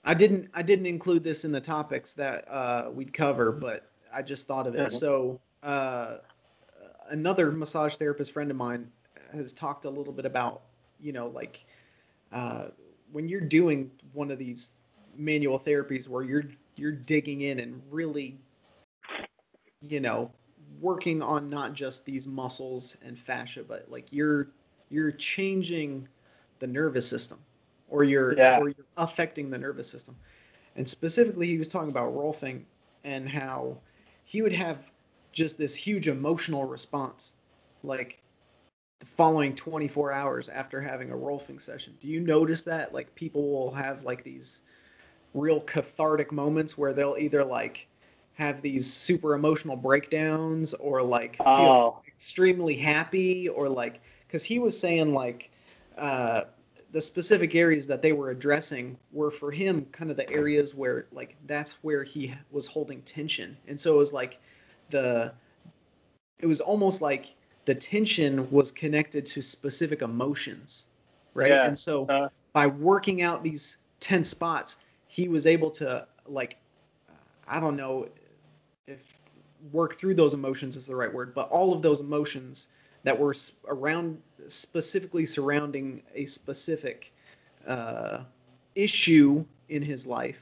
[0.04, 4.22] I didn't I didn't include this in the topics that uh, we'd cover, but I
[4.22, 4.92] just thought of it.
[4.92, 6.18] So, uh,
[7.10, 8.92] another massage therapist friend of mine
[9.34, 10.62] has talked a little bit about,
[11.00, 11.66] you know, like
[12.32, 12.66] uh,
[13.12, 14.76] when you're doing one of these
[15.16, 18.38] manual therapies where you're you're digging in and really,
[19.82, 20.32] you know,
[20.82, 24.50] working on not just these muscles and fascia, but like you're
[24.90, 26.08] you're changing
[26.60, 27.40] the nervous system
[27.90, 28.60] or you're Yeah.
[28.60, 30.16] or you're affecting the nervous system.
[30.76, 32.64] And specifically he was talking about Rolfing
[33.04, 33.78] and how
[34.26, 34.78] he would have
[35.32, 37.36] just this huge emotional response
[37.84, 38.22] like
[39.00, 41.98] the following 24 hours after having a Rolfing session.
[42.00, 44.62] Do you notice that like people will have like these
[45.34, 47.88] real cathartic moments where they'll either like
[48.36, 54.60] have these super emotional breakdowns or like feel Oh, extremely happy or like because he
[54.60, 55.50] was saying like
[55.98, 56.42] uh,
[56.92, 61.08] the specific areas that they were addressing were for him kind of the areas where
[61.12, 63.58] like that's where he was holding tension.
[63.68, 64.40] And so it was like
[64.90, 65.34] the
[66.40, 67.34] it was almost like
[67.66, 70.88] the tension was connected to specific emotions
[71.34, 71.50] right?
[71.50, 71.66] Yeah.
[71.66, 74.78] and so uh, by working out these tense spots,
[75.08, 76.58] he was able to like
[77.48, 78.08] I don't know
[78.88, 79.00] if
[79.72, 82.68] work through those emotions is the right word, but all of those emotions
[83.04, 83.36] that were
[83.68, 87.14] around specifically surrounding a specific
[87.68, 88.20] uh,
[88.76, 90.40] issue in his life.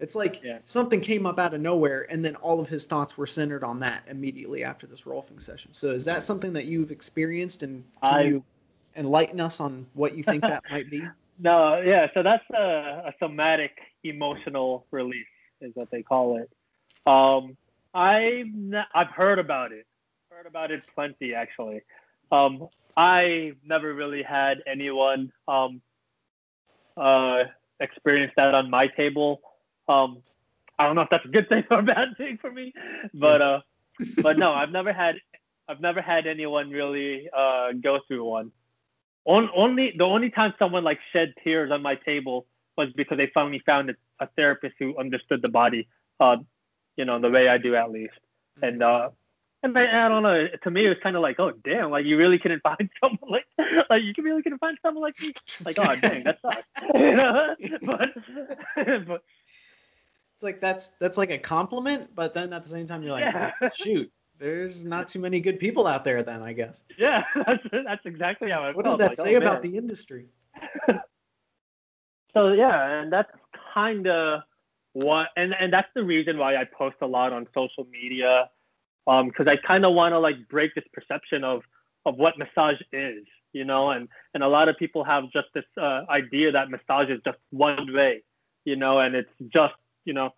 [0.00, 0.58] It's like Yeah.
[0.64, 3.80] something came up out of nowhere, and then all of his thoughts were centered on
[3.80, 5.72] that immediately after this Rolfing session.
[5.72, 8.44] So, is that something that you've experienced, and can I- you
[8.96, 11.02] enlighten us on what you think that might be?
[11.38, 12.08] no, yeah.
[12.14, 13.72] So that's a, a somatic
[14.04, 15.26] emotional release,
[15.60, 16.50] is what they call it.
[17.06, 17.56] Um,
[17.94, 18.46] I've
[18.94, 19.86] I've heard about it,
[20.38, 21.82] heard about it plenty actually.
[22.30, 25.80] Um, I never really had anyone um,
[26.96, 27.42] uh,
[27.80, 29.40] experience that on my table.
[29.88, 30.22] Um,
[30.78, 32.72] I don't know if that's a good thing or a bad thing for me,
[33.14, 33.60] but uh,
[34.22, 35.16] but no, I've never had
[35.68, 38.52] I've never had anyone really uh, go through one.
[39.24, 42.46] On, only the only time someone like shed tears on my table
[42.76, 45.88] was because they finally found a, a therapist who understood the body,
[46.20, 46.36] uh,
[46.96, 48.20] you know, the way I do at least.
[48.62, 49.10] And uh,
[49.62, 50.48] and I, I don't know.
[50.62, 53.30] To me, it was kind of like, oh damn, like you really couldn't find someone
[53.30, 53.46] like
[53.90, 55.32] like you really couldn't find someone like me.
[55.64, 56.62] Like oh dang, that sucks.
[56.94, 57.54] you know?
[57.82, 58.10] but
[59.06, 59.22] but
[60.34, 63.24] it's like that's that's like a compliment, but then at the same time you're like,
[63.24, 63.50] Yeah.
[63.60, 66.84] "Oh, shoot, there's not too many good people out there then, I guess.
[66.98, 69.72] yeah, that's that's exactly how I What does that like, oh, say oh, about man.
[69.72, 70.26] the industry?
[72.34, 73.30] So yeah, and that's
[73.74, 74.42] kind of
[74.92, 78.48] what, and and that's the reason why I post a lot on social media,
[79.08, 81.62] um, because I kind of want to like break this perception of
[82.06, 85.64] of what massage is, you know, and and a lot of people have just this
[85.80, 88.22] uh, idea that massage is just one way,
[88.64, 90.32] you know, and it's just you know,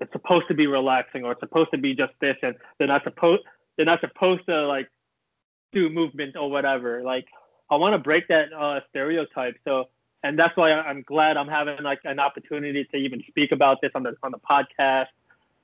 [0.00, 3.04] it's supposed to be relaxing or it's supposed to be just this, and they're not
[3.04, 3.42] supposed
[3.76, 4.88] they're not supposed to like
[5.72, 7.02] do movement or whatever.
[7.02, 7.26] Like
[7.70, 9.56] I want to break that uh, stereotype.
[9.64, 9.88] So
[10.22, 13.92] and that's why I'm glad I'm having like an opportunity to even speak about this
[13.94, 15.08] on the on the podcast,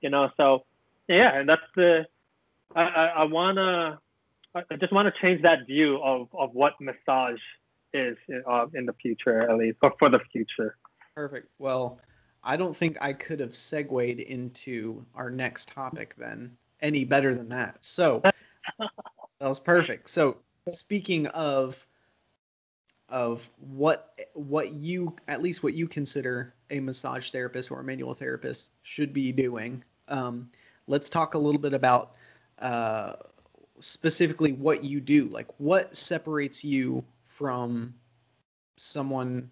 [0.02, 0.30] you know.
[0.37, 0.66] So
[1.09, 2.07] yeah, and that's the
[2.74, 3.98] I I, I wanna
[4.55, 7.40] I I just want to change that view of of what massage
[7.92, 8.16] is
[8.48, 10.77] uh, in the future at least or for the future.
[11.14, 11.48] Perfect.
[11.59, 12.00] Well,
[12.42, 17.48] I don't think I could have segued into our next topic then any better than
[17.48, 17.85] that.
[17.85, 18.20] So
[18.79, 18.90] that
[19.40, 20.11] was perfect.
[20.11, 20.37] So
[20.68, 21.87] speaking of
[23.09, 28.14] of what what you at least what you consider a massage therapist or a manual
[28.14, 30.50] therapist should be doing, um,
[30.87, 32.14] let's talk a little bit about
[32.59, 33.14] uh,
[33.81, 35.27] specifically what you do.
[35.27, 37.95] Like what separates you from
[38.77, 39.51] someone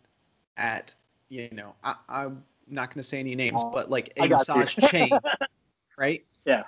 [0.57, 0.95] at
[1.29, 2.29] you know I, I
[2.69, 5.11] not going to say any names, but like a massage chain,
[5.99, 6.25] right?
[6.45, 6.65] Yeah.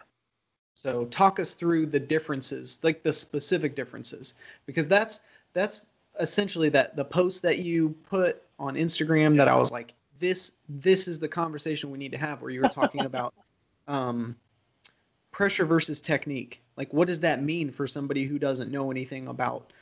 [0.74, 4.34] So talk us through the differences, like the specific differences,
[4.66, 5.20] because that's
[5.52, 5.80] that's
[6.18, 11.08] essentially that the post that you put on Instagram that I was like, this this
[11.08, 13.34] is the conversation we need to have, where you were talking about
[13.86, 14.36] um,
[15.34, 16.62] pressure versus technique.
[16.76, 19.72] Like, what does that mean for somebody who doesn't know anything about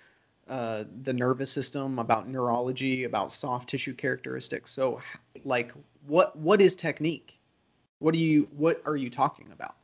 [0.48, 4.70] uh, the nervous system, about neurology, about soft tissue characteristics?
[4.70, 5.02] So,
[5.44, 5.72] like,
[6.06, 7.38] what what is technique?
[7.98, 9.76] What do you what are you talking about?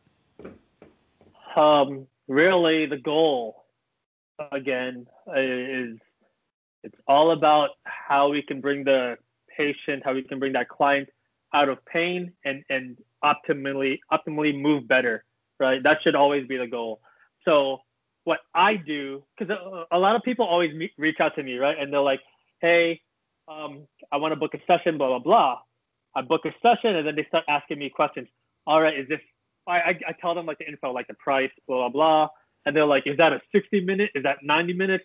[1.58, 3.64] um, really the goal
[4.52, 5.98] again is
[6.84, 9.16] it's all about how we can bring the
[9.56, 11.08] patient how we can bring that client
[11.52, 15.24] out of pain and and optimally optimally move better
[15.58, 17.00] right that should always be the goal
[17.44, 17.78] so
[18.24, 19.56] what i do because
[19.90, 22.20] a, lot of people always meet, reach out to me right and they're like
[22.60, 23.00] hey
[23.48, 25.58] um, i want to book a session blah blah blah
[26.14, 28.28] i book a session and then they start asking me questions
[28.66, 29.20] all right is this
[29.68, 32.28] I, I, I tell them like the info, like the price, blah blah blah,
[32.64, 34.10] and they're like, "Is that a 60 minute?
[34.14, 35.04] Is that 90 minutes?"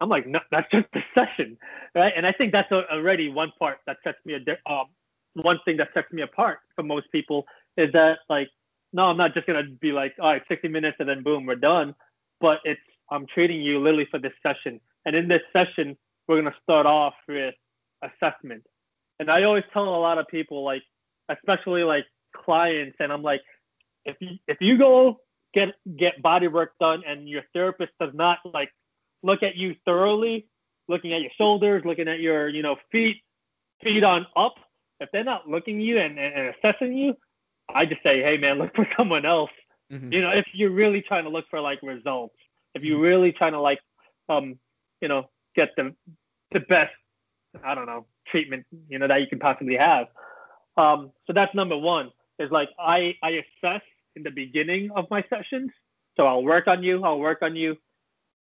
[0.00, 1.58] I'm like, "No, that's just the session,
[1.94, 4.86] right?" And I think that's already one part that sets me a um,
[5.34, 8.48] one thing that sets me apart from most people is that like,
[8.92, 11.56] no, I'm not just gonna be like, "All right, 60 minutes and then boom, we're
[11.56, 11.94] done,"
[12.40, 16.56] but it's I'm treating you literally for this session, and in this session, we're gonna
[16.62, 17.54] start off with
[18.02, 18.64] assessment,
[19.18, 20.82] and I always tell a lot of people like,
[21.28, 23.42] especially like clients, and I'm like
[24.04, 25.20] if you if you go
[25.54, 28.70] get get body work done and your therapist does not like
[29.22, 30.46] look at you thoroughly,
[30.88, 33.18] looking at your shoulders, looking at your you know feet,
[33.82, 34.54] feet on up,
[35.00, 37.16] if they're not looking you and, and, and assessing you,
[37.74, 39.50] I just say, hey man, look for someone else.
[39.92, 40.12] Mhm.
[40.12, 42.34] You know, if you're really trying to look for like results,
[42.74, 42.88] if Mm-hmm.
[42.88, 43.80] you're really trying to like
[44.28, 44.58] um
[45.00, 45.94] you know get the
[46.52, 46.92] the best
[47.64, 50.06] I don't know treatment you know that you can possibly have.
[50.76, 53.82] Um, so that's number one is like I, I assess
[54.16, 55.70] in the beginning of my sessions.
[56.16, 57.76] So I'll work on you, I'll work on you.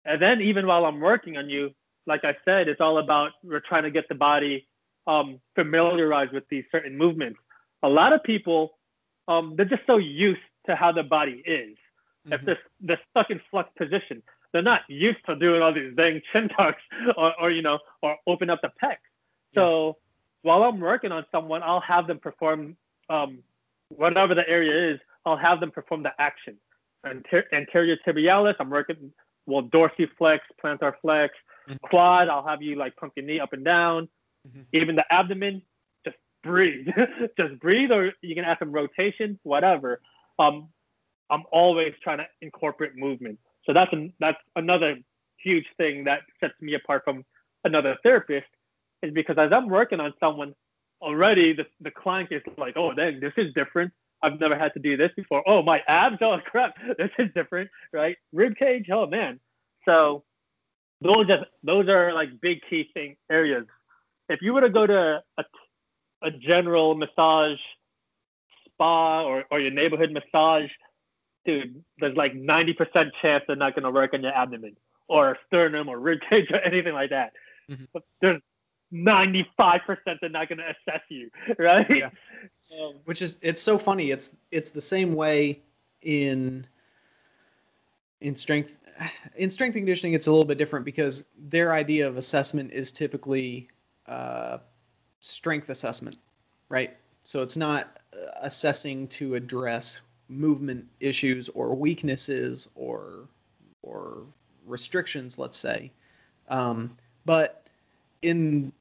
[0.06, 1.72] And then even while I'm working on you,
[2.08, 4.68] like I said, it's all about we're trying to get the body
[5.08, 7.40] um, familiarized with these certain movements.
[7.84, 8.80] A lot of people,
[9.28, 11.78] um, they're just so used to how the body is.
[12.26, 12.46] If Mhm.
[12.46, 16.50] they're, they're stuck in flux position, they're not used to doing all these dang chin
[16.50, 16.82] tucks
[17.18, 18.98] or, or you know, or open up the pec.
[19.56, 19.98] So
[20.44, 22.78] while I'm working on someone, I'll have them perform
[23.10, 23.40] um,
[23.90, 25.00] whatever the area is.
[25.26, 26.58] I'll have them perform the action.
[27.04, 29.12] Anter- anterior tibialis, I'm working
[29.48, 31.34] well dorsiflex, plantar flex,
[31.68, 31.80] Mhm.
[31.82, 32.30] quad.
[32.30, 34.08] I'll have you like pump your knee up and down.
[34.48, 34.66] Mhm.
[34.74, 35.62] Even the abdomen,
[36.44, 36.88] breathe,
[37.38, 40.02] just breathe, or you can add some rotation, whatever.
[40.40, 40.70] Um,
[41.30, 43.40] I'm always trying to incorporate movement.
[43.66, 44.98] So that's an, that's another
[45.38, 47.24] huge thing that sets me apart from
[47.64, 48.48] another therapist
[49.02, 50.54] is because as I'm working on someone
[51.02, 53.92] already, the, the client is like, oh, dang, this is different.
[54.24, 55.44] I've never had to do this before.
[55.48, 58.18] Oh, my abs, oh crap, this is different, right?
[58.34, 59.40] Rib cage, oh man.
[59.86, 60.24] So
[61.02, 63.66] those are those are like big key thing areas.
[64.30, 65.44] If you were to go to a,
[66.22, 67.58] a general massage
[68.66, 70.70] spa or, or your neighborhood massage,
[71.46, 74.76] dude, there's like 90% chance they're not going to work on your abdomen
[75.08, 77.34] or sternum or rib cage or anything like that.
[77.70, 77.88] Mhm.
[77.94, 78.42] But there's
[78.94, 81.90] 95% they're not going to assess you, right?
[81.90, 82.10] Yeah.
[82.80, 85.62] Um, which is it's so funny it's it's the same way
[86.02, 86.66] in
[88.20, 88.76] in strength
[89.36, 92.92] in strength and conditioning it's a little bit different because their idea of assessment is
[92.92, 93.70] typically
[94.08, 94.60] uh,
[95.22, 96.18] strength assessment
[96.70, 103.28] right so it's not uh, assessing to address movement issues or weaknesses or
[103.82, 104.24] or
[104.66, 105.92] restrictions let's say
[106.50, 107.66] um, but
[108.22, 108.74] in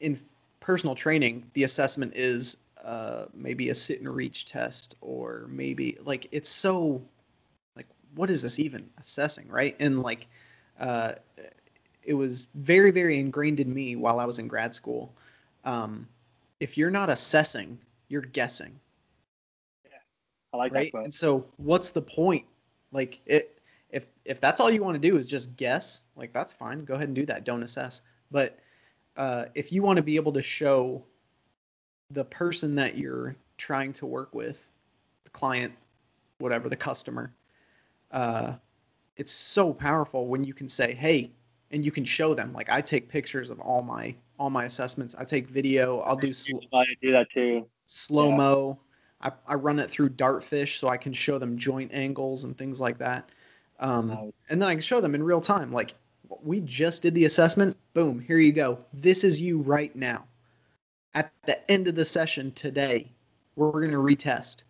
[0.00, 0.20] in
[0.60, 6.28] personal training, the assessment is uh, maybe a sit and reach test, or maybe like
[6.32, 7.02] it's so
[7.76, 9.76] like what is this even assessing, right?
[9.80, 10.28] And like
[10.78, 11.12] uh,
[12.04, 15.12] it was very very ingrained in me while I was in grad school.
[15.64, 16.08] Um,
[16.60, 17.78] if you're not assessing,
[18.08, 18.78] you're guessing,
[19.84, 19.90] Yeah,
[20.52, 20.84] I like right?
[20.86, 21.04] that quote.
[21.04, 22.46] And so what's the point?
[22.92, 23.58] Like it
[23.90, 26.84] if if that's all you want to do is just guess, like that's fine.
[26.84, 27.44] Go ahead and do that.
[27.44, 28.00] Don't assess.
[28.30, 28.58] But
[29.16, 31.04] uh, if you want to be able to show
[32.10, 34.64] the person that you're trying to work with,
[35.24, 35.74] the client,
[36.38, 37.32] whatever, the customer,
[38.10, 38.54] uh,
[39.16, 41.30] it's so powerful when you can say, hey,
[41.72, 42.52] and you can show them.
[42.52, 45.14] Like I take pictures of all my all my assessments.
[45.18, 46.00] I take video.
[46.00, 47.66] I'll do sl- I do that too.
[47.86, 48.78] slow mo.
[49.20, 52.80] I, I run it through Dartfish so I can show them joint angles and things
[52.80, 53.28] like that.
[53.78, 54.32] Um, Nice.
[54.50, 55.72] and then I can show them in real time.
[55.72, 55.94] Like
[56.42, 57.76] we just did the assessment.
[57.94, 58.78] Boom, here you go.
[58.92, 60.24] This is you right now.
[61.14, 63.10] at the end of the session today,
[63.54, 64.62] we're going to retest.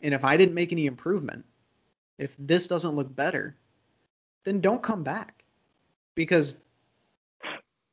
[0.00, 1.44] And if I didn't make any improvement,
[2.18, 3.56] if this doesn't look better,
[4.44, 5.41] then don't come back.
[6.14, 6.58] Because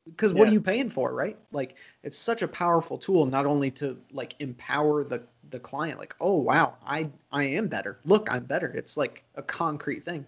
[0.06, 1.38] because what are you paying for, right?
[1.52, 6.14] Like it's such a powerful tool not only to like empower the the client like,
[6.20, 7.98] "Oh, wow, I I am better.
[8.04, 10.26] Look, I'm better." It's like a concrete thing.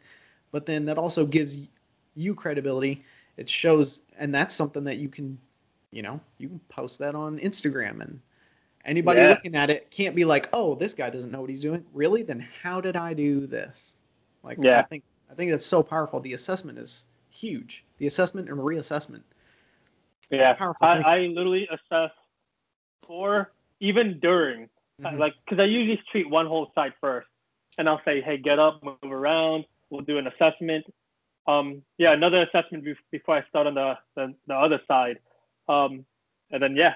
[0.51, 1.59] But then that also gives
[2.15, 3.05] you credibility.
[3.37, 5.39] It shows and that's something that you can,
[5.91, 8.21] you know, you can post that on Instagram and
[8.85, 9.29] anybody Yeah.
[9.29, 12.23] looking at it can't be like, "Oh, this guy doesn't know what he's doing." Really?
[12.23, 13.97] Then how did I do this?
[14.43, 14.81] Like yeah.
[14.81, 16.21] I think I think that's so powerful.
[16.21, 17.85] The assessment is huge.
[17.99, 19.23] The assessment and reassessment.
[20.31, 20.87] It's Yeah, powerful.
[20.87, 22.11] I, I literally assess
[23.07, 24.69] for even during,
[25.01, 25.19] Mhm.
[25.19, 27.29] like, because I usually treat one whole side first,
[27.79, 29.65] and I'll say, hey, get up, move around.
[29.91, 30.87] We'll do an assessment.
[31.47, 35.19] Um, yeah, another assessment bef- before I start on the the, the other side.
[35.69, 36.07] Um,
[36.51, 36.95] and then yeah,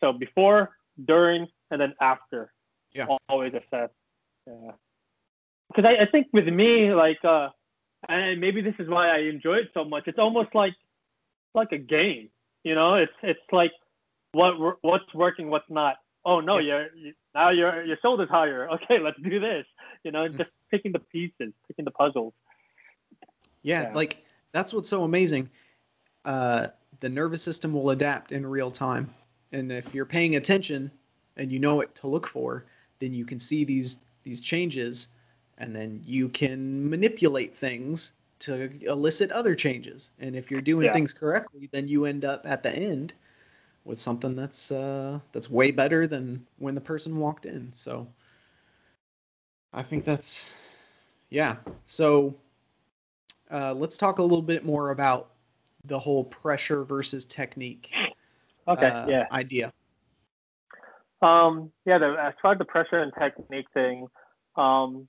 [0.00, 2.52] so before, during, and then after.
[2.92, 3.06] Yeah.
[3.28, 3.90] Always assess.
[4.46, 4.72] Yeah.
[5.68, 7.50] Because I, I think with me, like, uh,
[8.08, 10.04] and maybe this is why I enjoy it so much.
[10.06, 10.74] It's almost like
[11.54, 12.28] like a game.
[12.64, 13.72] You know, it's it's like
[14.32, 15.96] what what's working, what's not.
[16.24, 16.66] Oh no, Yeah.
[16.78, 18.68] you're you, now your your shoulders higher.
[18.74, 19.66] Okay, let's do this.
[20.04, 20.38] You know, Mm.
[20.38, 22.34] just picking the pieces, picking the puzzles.
[23.62, 23.94] Yeah, Yeah.
[23.94, 25.50] like that's what's so amazing.
[26.24, 26.68] Uh,
[27.00, 29.12] the nervous system will adapt in real time,
[29.52, 30.90] and if you're paying attention
[31.36, 32.64] and you know what to look for,
[32.98, 35.08] then you can see these these changes,
[35.58, 40.10] and then you can manipulate things to elicit other changes.
[40.20, 40.92] And if you're doing Yeah.
[40.92, 43.12] things correctly, then you end up at the end
[43.84, 47.72] with something that's uh, that's way better than when the person walked in.
[47.72, 48.06] So
[49.72, 50.44] I think that's
[51.30, 51.56] yeah.
[51.86, 52.36] So
[53.50, 55.30] uh, let's talk a little bit more about
[55.84, 57.92] the whole pressure versus technique
[58.68, 59.24] Okay, uh, yeah.
[59.32, 59.72] idea.
[61.22, 64.06] Um, yeah, the, as far as the pressure and technique thing,
[64.56, 65.08] um,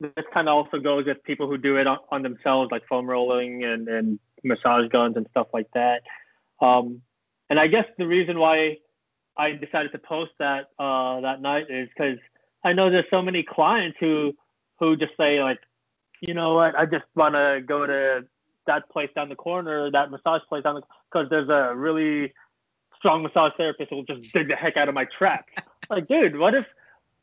[0.00, 3.08] this kind of also goes with people who do it on, on themselves, like foam
[3.08, 6.02] rolling and, and massage guns and stuff like that.
[6.60, 7.02] Um,
[7.48, 8.78] and I guess the reason why
[9.36, 12.18] I decided to post that uh, that night is because
[12.64, 14.34] I know there's so many clients who
[14.78, 15.58] who just say like,
[16.20, 18.24] you know what, I just want to go to
[18.66, 20.82] that place down the corner, that massage place down the
[21.12, 22.32] because there's a really
[22.96, 25.52] strong massage therapist who will just dig the heck out of my traps.
[25.90, 26.66] like, dude, what if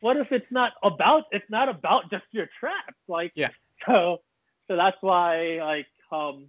[0.01, 2.97] what if it's not about it's not about just your traps?
[3.07, 3.49] Like, Yeah.
[3.85, 4.21] So
[4.67, 6.47] so that's why like um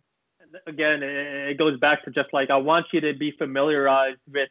[0.66, 4.51] again it, it goes back to just like I want you to be familiarized with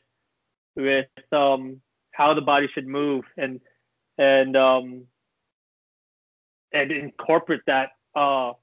[0.76, 1.82] with um
[2.12, 3.60] how the body should move and
[4.18, 5.04] and um
[6.74, 8.54] and incorporate that uh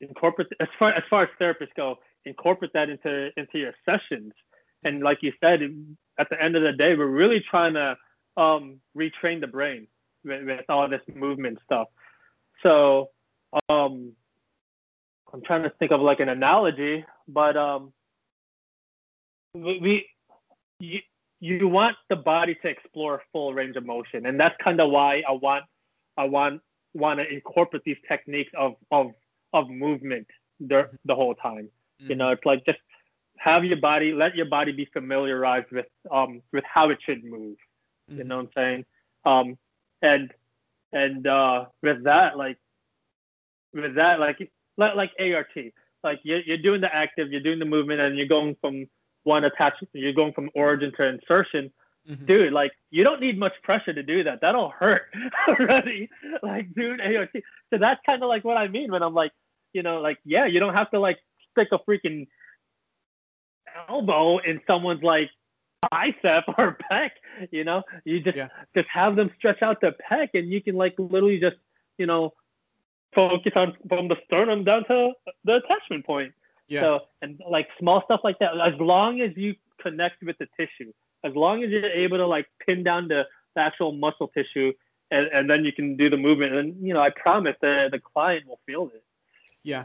[0.00, 4.32] incorporate as far as far as therapists go incorporate that into into your sessions
[4.84, 5.60] and like you said
[6.18, 7.96] at the end of the day we're really trying to
[8.38, 9.86] um retrain the brain
[10.24, 11.88] with, with all this movement stuff.
[12.62, 13.10] So
[13.68, 14.12] um
[15.32, 17.92] i'm trying to think of like an analogy but um
[19.54, 20.06] we, we
[20.80, 21.00] you,
[21.40, 25.22] you want the body to explore full range of motion and that's kind of why
[25.26, 25.64] i want
[26.16, 26.60] i want
[26.94, 29.12] want to incorporate these techniques of of
[29.52, 30.26] of movement
[30.60, 31.68] the, the whole time.
[32.00, 32.78] You know it's like just
[33.38, 37.56] have your body let your body be familiarized with um with how it should move
[38.08, 38.84] you know what i'm saying?
[39.24, 39.58] Um
[40.02, 40.32] and
[40.92, 42.56] and uh with that like
[43.74, 44.38] with that like
[44.78, 45.48] like, ART
[46.04, 48.86] like you're, you're doing the active you're doing the movement and you're going from
[49.24, 51.70] one attachment you're going from origin to insertion.
[52.08, 52.26] Mhm.
[52.26, 54.40] dude like you don't need much pressure to do that.
[54.40, 55.12] That'll hurt
[55.48, 56.08] already.
[56.42, 57.30] Like dude ART
[57.70, 59.32] so that's kind of like what i mean when i'm like
[59.74, 61.18] you know like yeah you don't have to like
[61.52, 62.26] stick a freaking
[63.88, 65.30] elbow in someone's like
[65.90, 67.10] bicep or pec
[67.50, 68.48] you know you just Yeah.
[68.74, 71.56] just have them stretch out their pec and you can like literally just
[71.98, 72.32] you know
[73.14, 75.12] focus on from the sternum down to
[75.44, 76.32] the attachment point
[76.68, 76.80] Yeah.
[76.82, 80.92] so and like small stuff like that as long as you connect with the tissue
[81.24, 84.72] as long as you're able to like pin down the, the actual muscle tissue
[85.10, 87.98] and, and then you can do the movement and you know i promise the the
[88.00, 89.02] client will feel it
[89.64, 89.84] Yeah.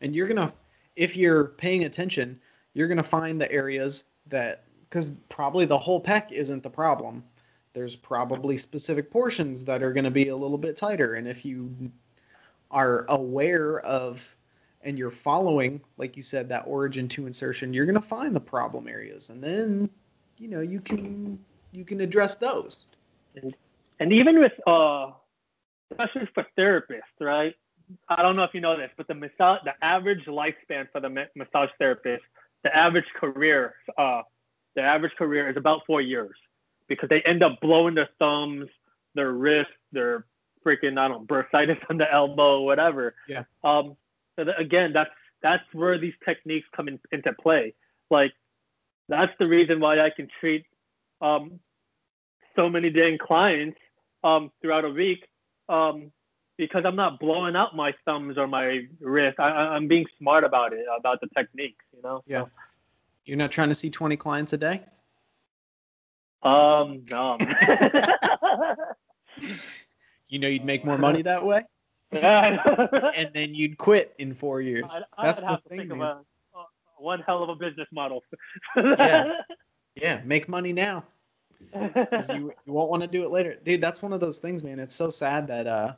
[0.00, 0.52] And you're going to,
[0.94, 2.38] if you're paying attention,
[2.72, 7.24] you're going to find the areas that, because probably the whole pec isn't the problem.
[7.74, 11.14] There's probably specific portions that are going to be a little bit tighter.
[11.14, 11.92] And if you
[12.70, 14.34] are aware of
[14.82, 18.40] and you're following, like you said, that origin to insertion, you're going to find the
[18.40, 19.30] problem areas.
[19.30, 19.90] And then,
[20.38, 21.38] you know, you can,
[21.72, 22.84] you can address those.
[24.00, 25.10] and even with uh
[25.90, 27.54] especially for therapists right
[28.08, 31.26] i don't know if you know this but the massage the average lifespan for the
[31.34, 32.22] massage therapist
[32.62, 34.22] the average career uh
[34.78, 36.36] the average career is about four years
[36.86, 38.68] because they end up blowing their thumbs,
[39.16, 40.24] their wrists, their
[40.64, 43.16] freaking I don't know bursitis on the elbow, whatever.
[43.28, 43.42] Yeah.
[43.64, 43.96] Um.
[44.36, 45.10] So that, again, that's
[45.42, 47.74] that's where these techniques come in, into play.
[48.08, 48.32] Like
[49.08, 50.64] that's the reason why I can treat
[51.20, 51.58] um
[52.54, 53.78] so many dang clients
[54.22, 55.26] um throughout a week
[55.68, 56.12] um
[56.56, 59.40] because I'm not blowing out my thumbs or my wrist.
[59.40, 62.22] I, I'm being smart about it, about the techniques, you know.
[62.26, 62.44] Yeah.
[63.28, 64.80] You're not trying to see 20 clients a day?
[66.42, 67.36] Um, no.
[70.28, 71.64] you know you'd make more money that way?
[72.12, 74.90] and then you'd quit in four years.
[74.90, 76.00] I'd, That's I'd the have to thing, think man.
[76.00, 76.06] of
[76.54, 76.64] a, a,
[76.96, 78.24] one hell of a business model.
[78.74, 79.42] Yeah.
[79.94, 81.04] Yeah, make money now.
[81.74, 83.82] 'cause you you won't want to do it later, dude.
[83.82, 84.78] That's one of those things, man.
[84.78, 85.92] It's so sad that uh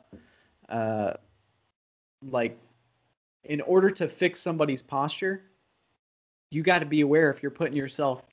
[0.67, 1.13] uh
[2.27, 2.57] like
[3.45, 5.43] in order to fix somebody's posture,
[6.51, 8.23] you got to be aware if you're putting yourself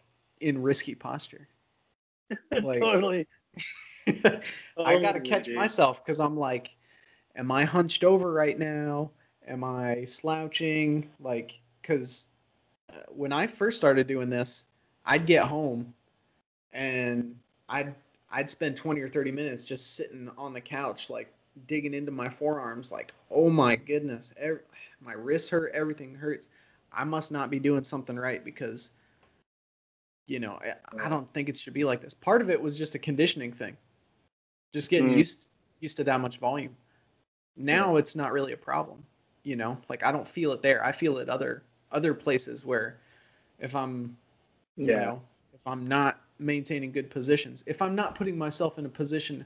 [0.41, 1.49] in risky posture.
[2.51, 3.27] Like totally.
[4.77, 5.55] I got to catch dude.
[5.55, 6.77] myself because I'm like,
[7.35, 9.13] am I hunched over right now?
[9.47, 11.09] Am I slouching?
[11.21, 12.27] Like, because
[12.93, 14.67] uh, when I first started doing this,
[15.07, 15.95] I'd get home
[16.73, 17.39] and
[17.69, 17.95] I'd
[18.31, 21.33] I'd spend 20 or 30 minutes just sitting on the couch, like
[21.67, 24.61] digging into my forearms, like, oh my goodness, ev-
[25.01, 26.47] my wrists hurt, everything hurts.
[26.93, 28.91] I must not be doing something right because,
[30.27, 30.75] you know, I,
[31.05, 32.15] I don't think it should be like this.
[32.15, 33.77] Part of it was just a conditioning thing,
[34.75, 35.19] just getting Mm.
[35.19, 35.49] used
[35.81, 36.77] used to that much volume.
[37.57, 39.05] Now it's not really a problem,
[39.45, 39.79] you know.
[39.89, 40.85] Like I don't feel it there.
[40.85, 41.63] I feel it other
[41.93, 42.99] other places where
[43.59, 44.17] if I'm
[44.77, 44.99] you Yeah.
[44.99, 45.23] know,
[45.55, 49.45] if I'm not maintaining good positions, if I'm not putting myself in a position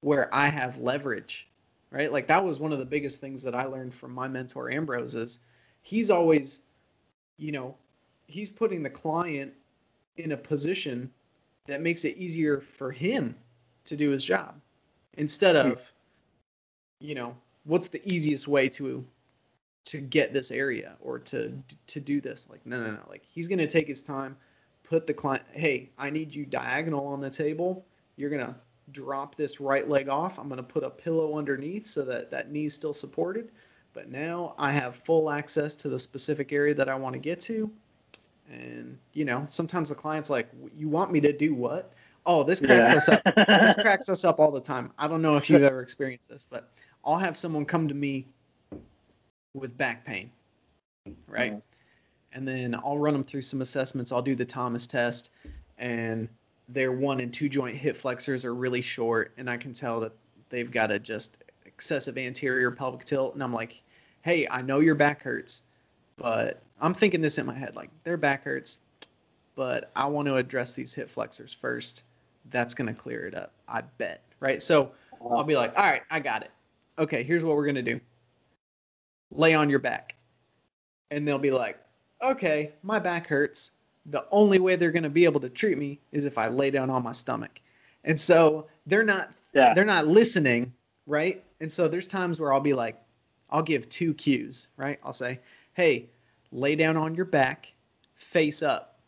[0.00, 1.48] where I have leverage,
[1.90, 2.12] right?
[2.12, 5.14] Like that was one of the biggest things that I learned from my mentor Ambrose
[5.14, 5.40] is
[5.82, 6.60] he's always,
[7.36, 7.76] you know,
[8.26, 9.52] he's putting the client
[10.16, 11.10] in a position
[11.66, 13.34] that makes it easier for him
[13.86, 14.54] to do his job
[15.16, 15.92] instead of,
[17.00, 19.04] you know, what's the easiest way to
[19.86, 21.52] to get this area or to
[21.88, 22.46] to do this?
[22.50, 23.00] Like no no no.
[23.08, 24.36] Like he's going to take his time
[24.84, 27.84] put the client hey i need you diagonal on the table.
[28.16, 28.54] You're going to
[28.92, 30.38] drop this right leg off.
[30.38, 33.50] I'm going to put a pillow underneath so that that knee's still supported
[33.94, 37.40] but now i have full access to the specific area that i want to get
[37.40, 37.70] to
[38.50, 41.92] and you know sometimes the client's like you want me to do what
[42.26, 42.96] oh this cracks Yeah.
[42.96, 45.80] us up this cracks us up all the time i don't know if you've ever
[45.80, 46.68] experienced this but
[47.04, 48.26] i'll have someone come to me
[49.54, 50.30] with back pain
[51.28, 51.58] right Yeah.
[52.32, 54.10] and then I'll run them through some assessments.
[54.10, 55.30] I'll do the Thomas test,
[55.78, 56.28] and
[56.68, 60.12] their one and two joint hip flexors are really short, and I can tell that
[60.48, 61.36] they've got a just
[61.66, 63.34] excessive anterior pelvic tilt.
[63.34, 63.80] And I'm like,
[64.24, 65.62] hey, I know your back hurts,
[66.16, 68.80] but I'm thinking this in my head, like their back hurts,
[69.54, 72.04] but I want to address these hip flexors first.
[72.50, 74.62] That's gonna clear it up, I bet, right?
[74.62, 75.36] So uh-huh.
[75.36, 76.50] I'll be like, all right, I got it.
[76.98, 78.00] Okay, here's what we're gonna do.
[79.30, 80.14] Lay on your back.
[81.10, 81.78] And they'll be like,
[82.22, 83.72] okay, my back hurts.
[84.06, 86.88] The only way they're gonna be able to treat me is if I lay down
[86.88, 87.60] on my stomach.
[88.02, 89.74] And so they're not Yeah.
[89.74, 90.72] they're not listening,
[91.06, 91.44] right?
[91.60, 92.96] And so there's times where I'll be like,
[93.50, 94.98] I'll give two cues, right?
[95.04, 95.40] I'll say,
[95.74, 96.08] hey,
[96.50, 97.72] lay down on your back,
[98.14, 98.98] face up.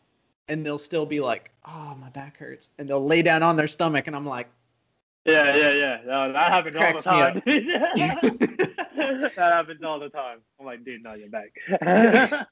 [0.49, 2.69] And they'll still be like, oh, my back hurts.
[2.77, 4.47] And they'll lay down on their stomach, and I'm like,
[5.25, 5.97] Yeah, yeah, yeah.
[6.05, 7.41] No, that happens all the time.
[8.95, 10.39] that happens all the time.
[10.59, 11.51] I'm like, dude, no, you're back.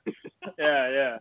[0.59, 1.17] yeah, yeah.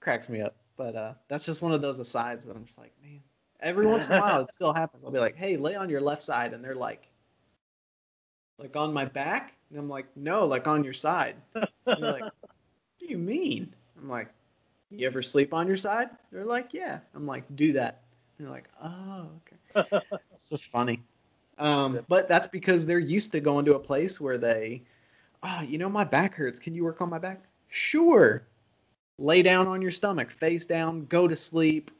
[0.00, 0.56] cracks me up.
[0.76, 3.20] But uh, that's just one of those asides that I'm just like, man.
[3.60, 5.04] Every once in a while, it still happens.
[5.04, 7.06] I'll be like, hey, lay on your left side, and they're like,
[8.58, 11.36] like on my back, and I'm like, no, like on your side.
[11.54, 12.32] And they're like, what
[13.00, 13.74] do you mean?
[14.00, 14.28] I'm like,
[14.90, 16.10] you ever sleep on your side?
[16.30, 17.00] They're like, yeah.
[17.14, 18.02] I'm like, do that.
[18.38, 19.28] And they're like, oh,
[19.76, 20.06] okay.
[20.34, 21.02] It's just funny.
[21.58, 24.82] Um, but that's because they're used to going to a place where they,
[25.42, 26.58] oh, you know, my back hurts.
[26.58, 27.42] Can you work on my back?
[27.68, 28.42] Sure.
[29.18, 31.90] Lay down on your stomach, face down, go to sleep,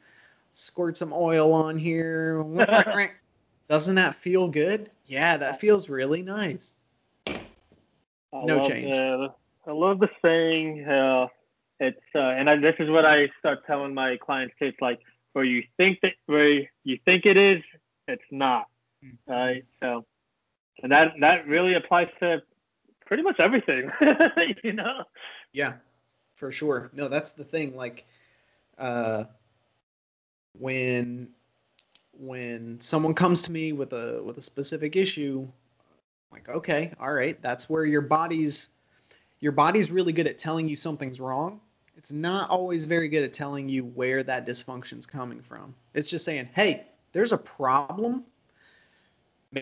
[0.54, 2.44] squirt some oil on here.
[3.68, 4.90] Doesn't that feel good?
[5.06, 6.74] Yeah, that feels really nice.
[8.32, 8.92] I No change.
[8.94, 9.28] The,
[9.66, 10.84] I love the saying.
[10.84, 11.28] Uh,
[11.80, 14.54] it's uh, and I, this is what I start telling my clients.
[14.60, 15.00] It's like
[15.32, 17.62] where you think that where you think it is,
[18.08, 18.66] it's not.
[19.26, 19.64] Right.
[19.80, 20.04] So,
[20.82, 22.42] and that that really applies to
[23.06, 23.90] pretty much everything.
[24.62, 25.04] you know.
[25.52, 25.74] Yeah,
[26.36, 26.90] for sure.
[26.92, 27.76] No, that's the thing.
[27.76, 28.06] Like,
[28.78, 29.24] uh,
[30.58, 31.30] when
[32.22, 37.12] when someone comes to me with a with a specific issue, I'm like, okay, all
[37.12, 38.70] right, that's where your body's
[39.40, 41.60] your body's really good at telling you something's wrong,
[41.96, 45.74] it's not always very good at telling you where that dysfunction's coming from.
[45.94, 48.24] It's just saying, hey, there's a problem.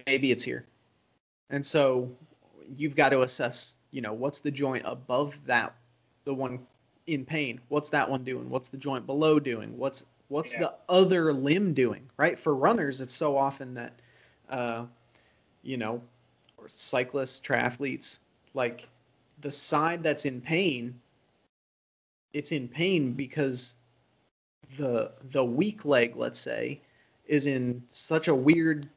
[0.06, 0.66] Maybe it's here.
[1.48, 2.11] And so
[2.76, 5.74] you've got to assess, you know, what's the joint above that,
[6.24, 6.61] the one
[7.06, 7.61] in pain?
[7.68, 8.50] What's that one doing?
[8.50, 9.78] What's the joint below doing?
[9.78, 10.61] What's what's yeah.
[10.61, 12.09] the other limb doing?
[12.16, 12.39] Right?
[12.39, 13.93] For runners, it's so often that,
[14.49, 14.87] uh,
[15.62, 16.01] you know,
[16.57, 18.18] or cyclists, triathletes,
[18.55, 18.89] like
[19.41, 21.01] the side that's in pain
[22.33, 23.74] it's in pain because
[24.78, 26.81] the the weak leg, let's say,
[27.26, 28.89] is in such a weird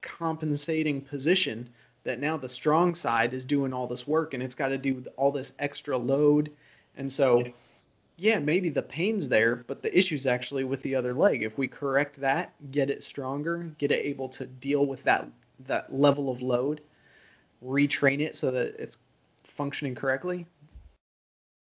[0.00, 1.68] compensating position
[2.04, 5.04] that now the strong side is doing all this work and it's got to do
[5.16, 6.50] all this extra load.
[6.96, 7.52] And so, yeah,
[8.22, 11.42] maybe the pain's there, but the issue's actually with the other leg.
[11.42, 15.28] If we correct that, get it stronger, get it able to deal with that
[15.66, 16.80] that level of load,
[17.64, 18.98] retrain it so that it's
[19.44, 20.46] functioning correctly,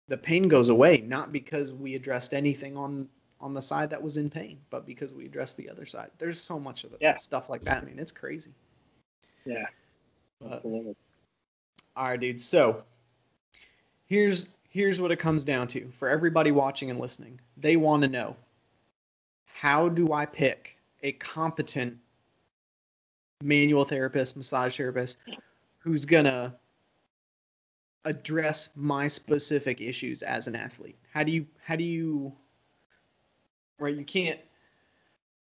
[0.08, 3.08] the pain goes away not because we addressed anything on
[3.40, 6.10] on the side that was in pain, but because we addressed the other side.
[6.18, 7.14] There's so much of yeah.
[7.14, 7.82] stuff like that.
[7.82, 8.50] I mean, it's crazy.
[9.44, 9.66] Yeah.
[10.40, 10.94] But, all
[11.96, 12.40] right, dude.
[12.40, 12.82] So
[14.06, 17.40] here's here's what it comes down to for everybody watching and listening.
[17.56, 18.36] They want to know
[19.46, 21.98] how do I pick a competent
[23.42, 25.18] manual therapist, massage therapist
[25.80, 26.54] who's gonna
[28.04, 30.96] address my specific issues as an athlete?
[31.12, 32.32] How do you how do you
[33.78, 34.40] right you can't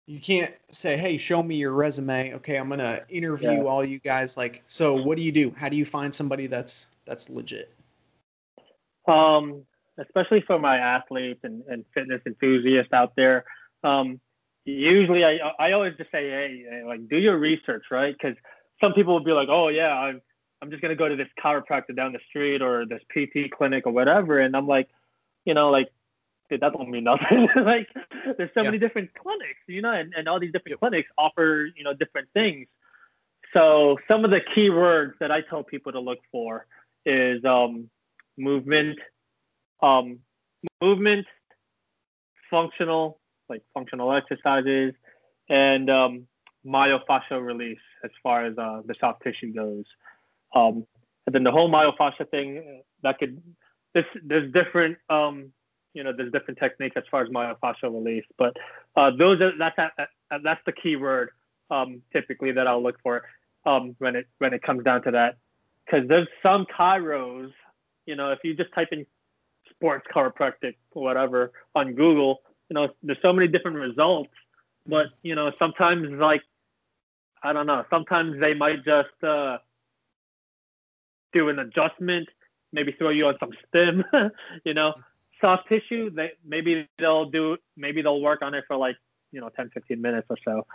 [0.06, 3.64] you can't say, "Hey, show me your resume." Okay, I'm going to interview yeah.
[3.64, 5.54] all you guys like so what do you do?
[5.56, 7.74] How do you find somebody that's that's legit?
[9.08, 9.66] Um
[10.00, 13.46] especially for my athletes and, and fitness enthusiasts out there,
[13.84, 14.20] um,
[14.66, 18.16] usually I I always just say, hey, like do your research, right?
[18.18, 18.38] Because
[18.82, 20.22] some people will be like, oh yeah, I'm
[20.62, 23.92] I'm just gonna go to this chiropractor down the street or this PT clinic or
[23.94, 24.90] whatever, and I'm like,
[25.46, 25.90] you know, like,
[26.50, 27.48] dude, that don't mean nothing.
[27.56, 27.88] like,
[28.38, 28.64] there's so yeah.
[28.64, 30.80] many different clinics, you know, and, and all these different yep.
[30.80, 32.68] clinics offer, you know, different things.
[33.54, 36.68] So some of the key words that I tell people to look for
[37.06, 37.90] is um,
[38.38, 38.98] movement,
[39.82, 40.20] um,
[40.82, 41.26] movement,
[42.50, 43.20] functional,
[43.50, 44.94] like functional exercises,
[45.50, 46.28] and um,
[46.66, 49.86] myofascial release as far as uh, the soft tissue goes.
[50.56, 50.86] Um,
[51.26, 53.42] and then the whole myofascia thing, that could,
[53.94, 55.52] this, there's different, um,
[55.94, 58.56] you know, there's different techniques as far as myofascial release, but
[58.96, 60.10] uh, those are, that's, that,
[60.44, 61.32] that's the key word
[61.70, 63.24] um, typically that I'll look for
[63.66, 65.38] um, when it, when it comes down to that.
[65.90, 67.52] Cause there's some chiros,
[68.08, 69.06] you know, if you just type in
[69.70, 74.32] sports chiropractic or whatever on Google, you know, there's so many different results,
[74.88, 76.42] but you know, sometimes like,
[77.44, 79.60] I don't know, sometimes they might just, uh,
[81.34, 82.28] do an adjustment,
[82.72, 84.04] maybe throw you on some stim,
[84.64, 84.94] you know,
[85.40, 88.96] soft tissue, they maybe they'll do maybe they'll work on it for like,
[89.32, 90.66] you know, 10, 15 minutes or so.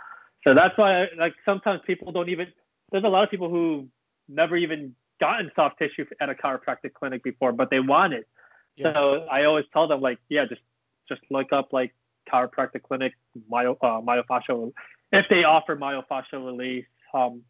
[0.43, 2.47] So that's why like sometimes people don't even
[2.91, 3.87] there's a lot of people who
[4.29, 8.27] never even gotten soft tissue at a chiropractic clinic before, but they want it.
[8.75, 8.91] Yeah.
[8.91, 10.61] So I always tell them like, yeah, just
[11.07, 11.93] just look up like
[12.29, 13.13] chiropractic clinic
[13.49, 14.73] myo uh, myofascial
[15.13, 16.85] if they offer myofascial release.
[17.13, 17.43] Um,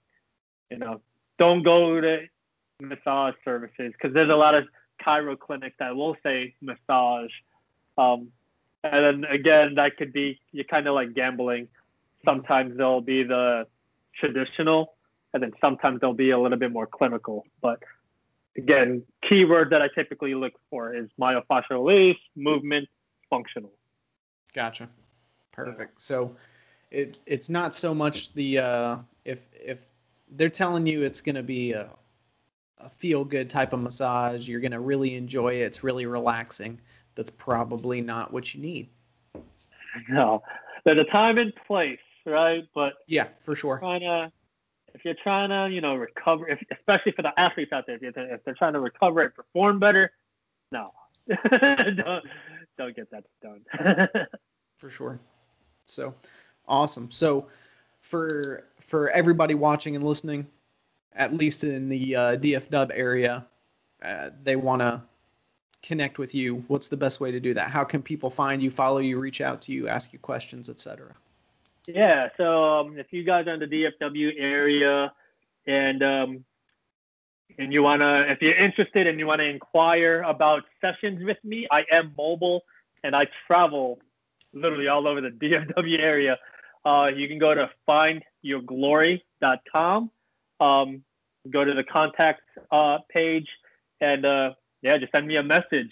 [0.70, 1.02] you know,
[1.40, 2.28] don't go to
[2.80, 4.66] massage services because there's a lot of
[5.04, 7.32] chiro clinics that will say massage.
[7.98, 8.28] Um,
[8.84, 11.70] and then again, that could be you're kind of like gambling.
[12.24, 13.66] Sometimes there'll be the
[14.20, 14.93] traditional,
[15.34, 17.46] and then sometimes they'll be a little bit more clinical.
[17.62, 17.80] But
[18.58, 22.88] again, keyword that I typically look for is myofascial release, movement,
[23.30, 23.72] functional.
[24.54, 24.88] Gotcha.
[25.52, 26.02] Perfect.
[26.02, 26.36] So
[26.92, 29.86] it it's not so much the uh, if if
[30.32, 31.90] they're telling you it's going to be a
[32.84, 34.48] a feel good type of massage.
[34.48, 35.62] You're going to really enjoy it.
[35.62, 36.80] It's really relaxing.
[37.16, 38.90] That's probably not what you need.
[40.10, 40.42] No,
[40.86, 42.68] there's a time and place, right?
[42.74, 43.78] But yeah, for sure.
[43.78, 44.32] Trying to,
[44.94, 48.14] if you're trying to, you know, recover, if, especially for the athletes out there, if
[48.14, 50.12] they're, if they're trying to recover and perform better,
[50.72, 50.92] no,
[51.28, 52.26] don't
[52.78, 54.08] don't get that done.
[54.78, 55.20] for sure.
[55.86, 56.16] So
[56.68, 57.12] awesome.
[57.12, 57.48] So
[58.02, 60.48] for for everybody watching and listening,
[61.16, 63.46] at least in the uh, DF Dub area,
[64.04, 65.02] uh, they want to
[65.82, 67.70] connect with you, what's the best way to do that?
[67.70, 71.14] How can people find you, follow you, reach out to you, ask you questions, etc.?
[71.88, 75.12] Yeah, so um, if you guys are in the DFW area
[75.68, 76.46] and um,
[77.58, 81.86] and you wanna, if you're interested and you wanna inquire about sessions with me, I
[81.92, 82.64] am mobile
[83.04, 84.00] and I travel
[84.54, 86.40] literally all over the DFW area.
[86.86, 90.10] Uh, you can go to findyourglory.com
[90.60, 91.04] um,
[91.50, 93.48] go to the contact uh, page
[94.02, 95.92] and uh, yeah, just send me a message.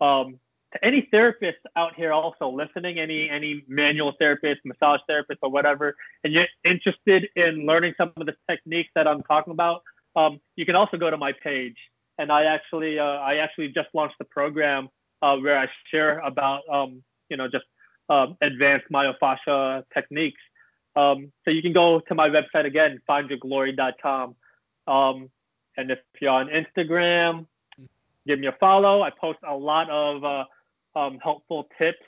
[0.00, 0.38] Um,
[0.82, 6.32] any therapist out here also listening, any any manual therapist, massage therapist, or whatever, and
[6.32, 9.82] you're interested in learning some of the techniques that I'm talking about,
[10.16, 11.76] um, you can also go to my page.
[12.18, 14.88] And I actually uh, I actually just launched the program
[15.22, 17.64] uh, where I share about um, you know just
[18.08, 20.40] um, advanced myofascia techniques.
[20.96, 24.36] Um, so you can go to my website again, findyourglory.com.
[24.86, 25.30] Um,
[25.76, 27.46] and if you're on Instagram,
[28.26, 29.02] give me a follow.
[29.02, 30.44] I post a lot of uh,
[30.94, 31.98] um, helpful tips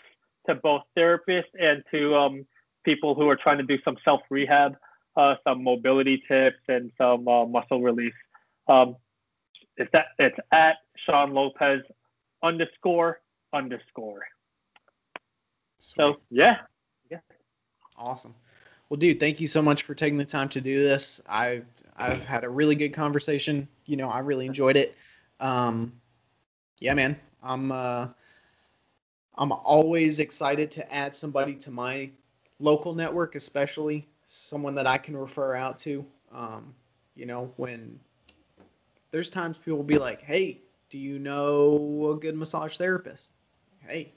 [0.47, 2.47] to both therapists and to um,
[2.84, 4.76] people who are trying to do some self rehab,
[5.16, 8.14] uh, some mobility tips and some uh, muscle release.
[8.68, 8.97] Um,
[9.76, 11.82] it's that it's at Sean Lopez
[12.43, 13.20] underscore
[13.53, 14.22] underscore.
[15.78, 15.97] Sweet.
[15.97, 16.59] So yeah,
[17.11, 17.18] yeah.
[17.99, 18.34] Awesome.
[18.89, 21.20] Well, dude, thank you so much for taking the time to do this.
[21.28, 21.66] I've
[21.97, 23.68] I've had a really good conversation.
[23.84, 24.95] You know, I really enjoyed it.
[25.41, 25.93] Um,
[26.78, 27.18] yeah, man.
[27.43, 28.09] I'm uh,
[29.39, 32.11] I'm always excited to add somebody to my
[32.59, 36.05] local network, especially someone that I can refer out to.
[36.32, 36.74] Um,
[37.14, 37.99] you know, when
[39.11, 40.61] there's times people will be like, "Hey,
[40.91, 43.30] do you know a good massage therapist?"
[43.87, 44.12] Hey,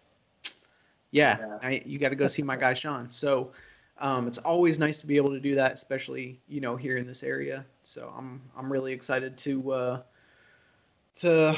[1.11, 1.57] yeah, yeah.
[1.61, 3.11] I, you got to go see my guy Sean.
[3.11, 3.51] So
[3.99, 7.05] um, it's always nice to be able to do that, especially you know here in
[7.05, 7.65] this area.
[7.83, 10.01] So I'm I'm really excited to uh,
[11.15, 11.57] to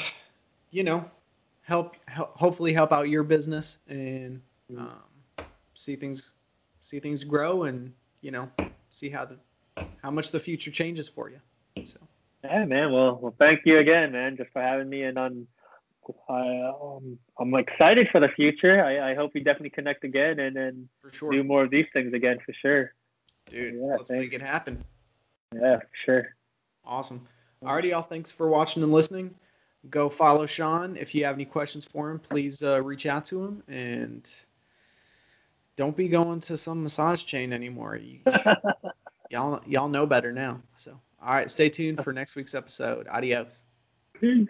[0.72, 1.06] you know
[1.72, 4.42] help, help hopefully help out your business and
[4.72, 4.82] mm-hmm.
[4.82, 6.34] um, see things
[6.82, 8.50] see things grow and you know
[8.90, 9.38] see how the
[10.04, 11.40] how much the future changes for you.
[11.86, 12.00] So.
[12.44, 12.92] Yeah, man.
[12.92, 15.48] Well, well, thank you again, man, just for having me and on
[16.28, 18.84] I, um, I'm excited for the future.
[18.84, 21.32] I, I hope we definitely connect again and then sure.
[21.32, 22.94] do more of these things again for sure.
[23.50, 24.24] Dude, yeah, let's thanks.
[24.24, 24.84] make it happen.
[25.54, 26.36] Yeah, sure.
[26.84, 27.28] Awesome.
[27.64, 28.02] Alrighty, y'all.
[28.02, 29.36] Thanks for watching and listening.
[29.90, 30.96] Go follow Sean.
[30.96, 33.64] If you have any questions for him, please uh, reach out to him.
[33.68, 34.30] And
[35.76, 37.96] don't be going to some massage chain anymore.
[37.96, 38.20] You,
[39.32, 40.62] y'all, y'all know better now.
[40.76, 43.08] So, all right, stay tuned for next week's episode.
[43.08, 43.64] Adios.
[44.14, 44.48] Peace.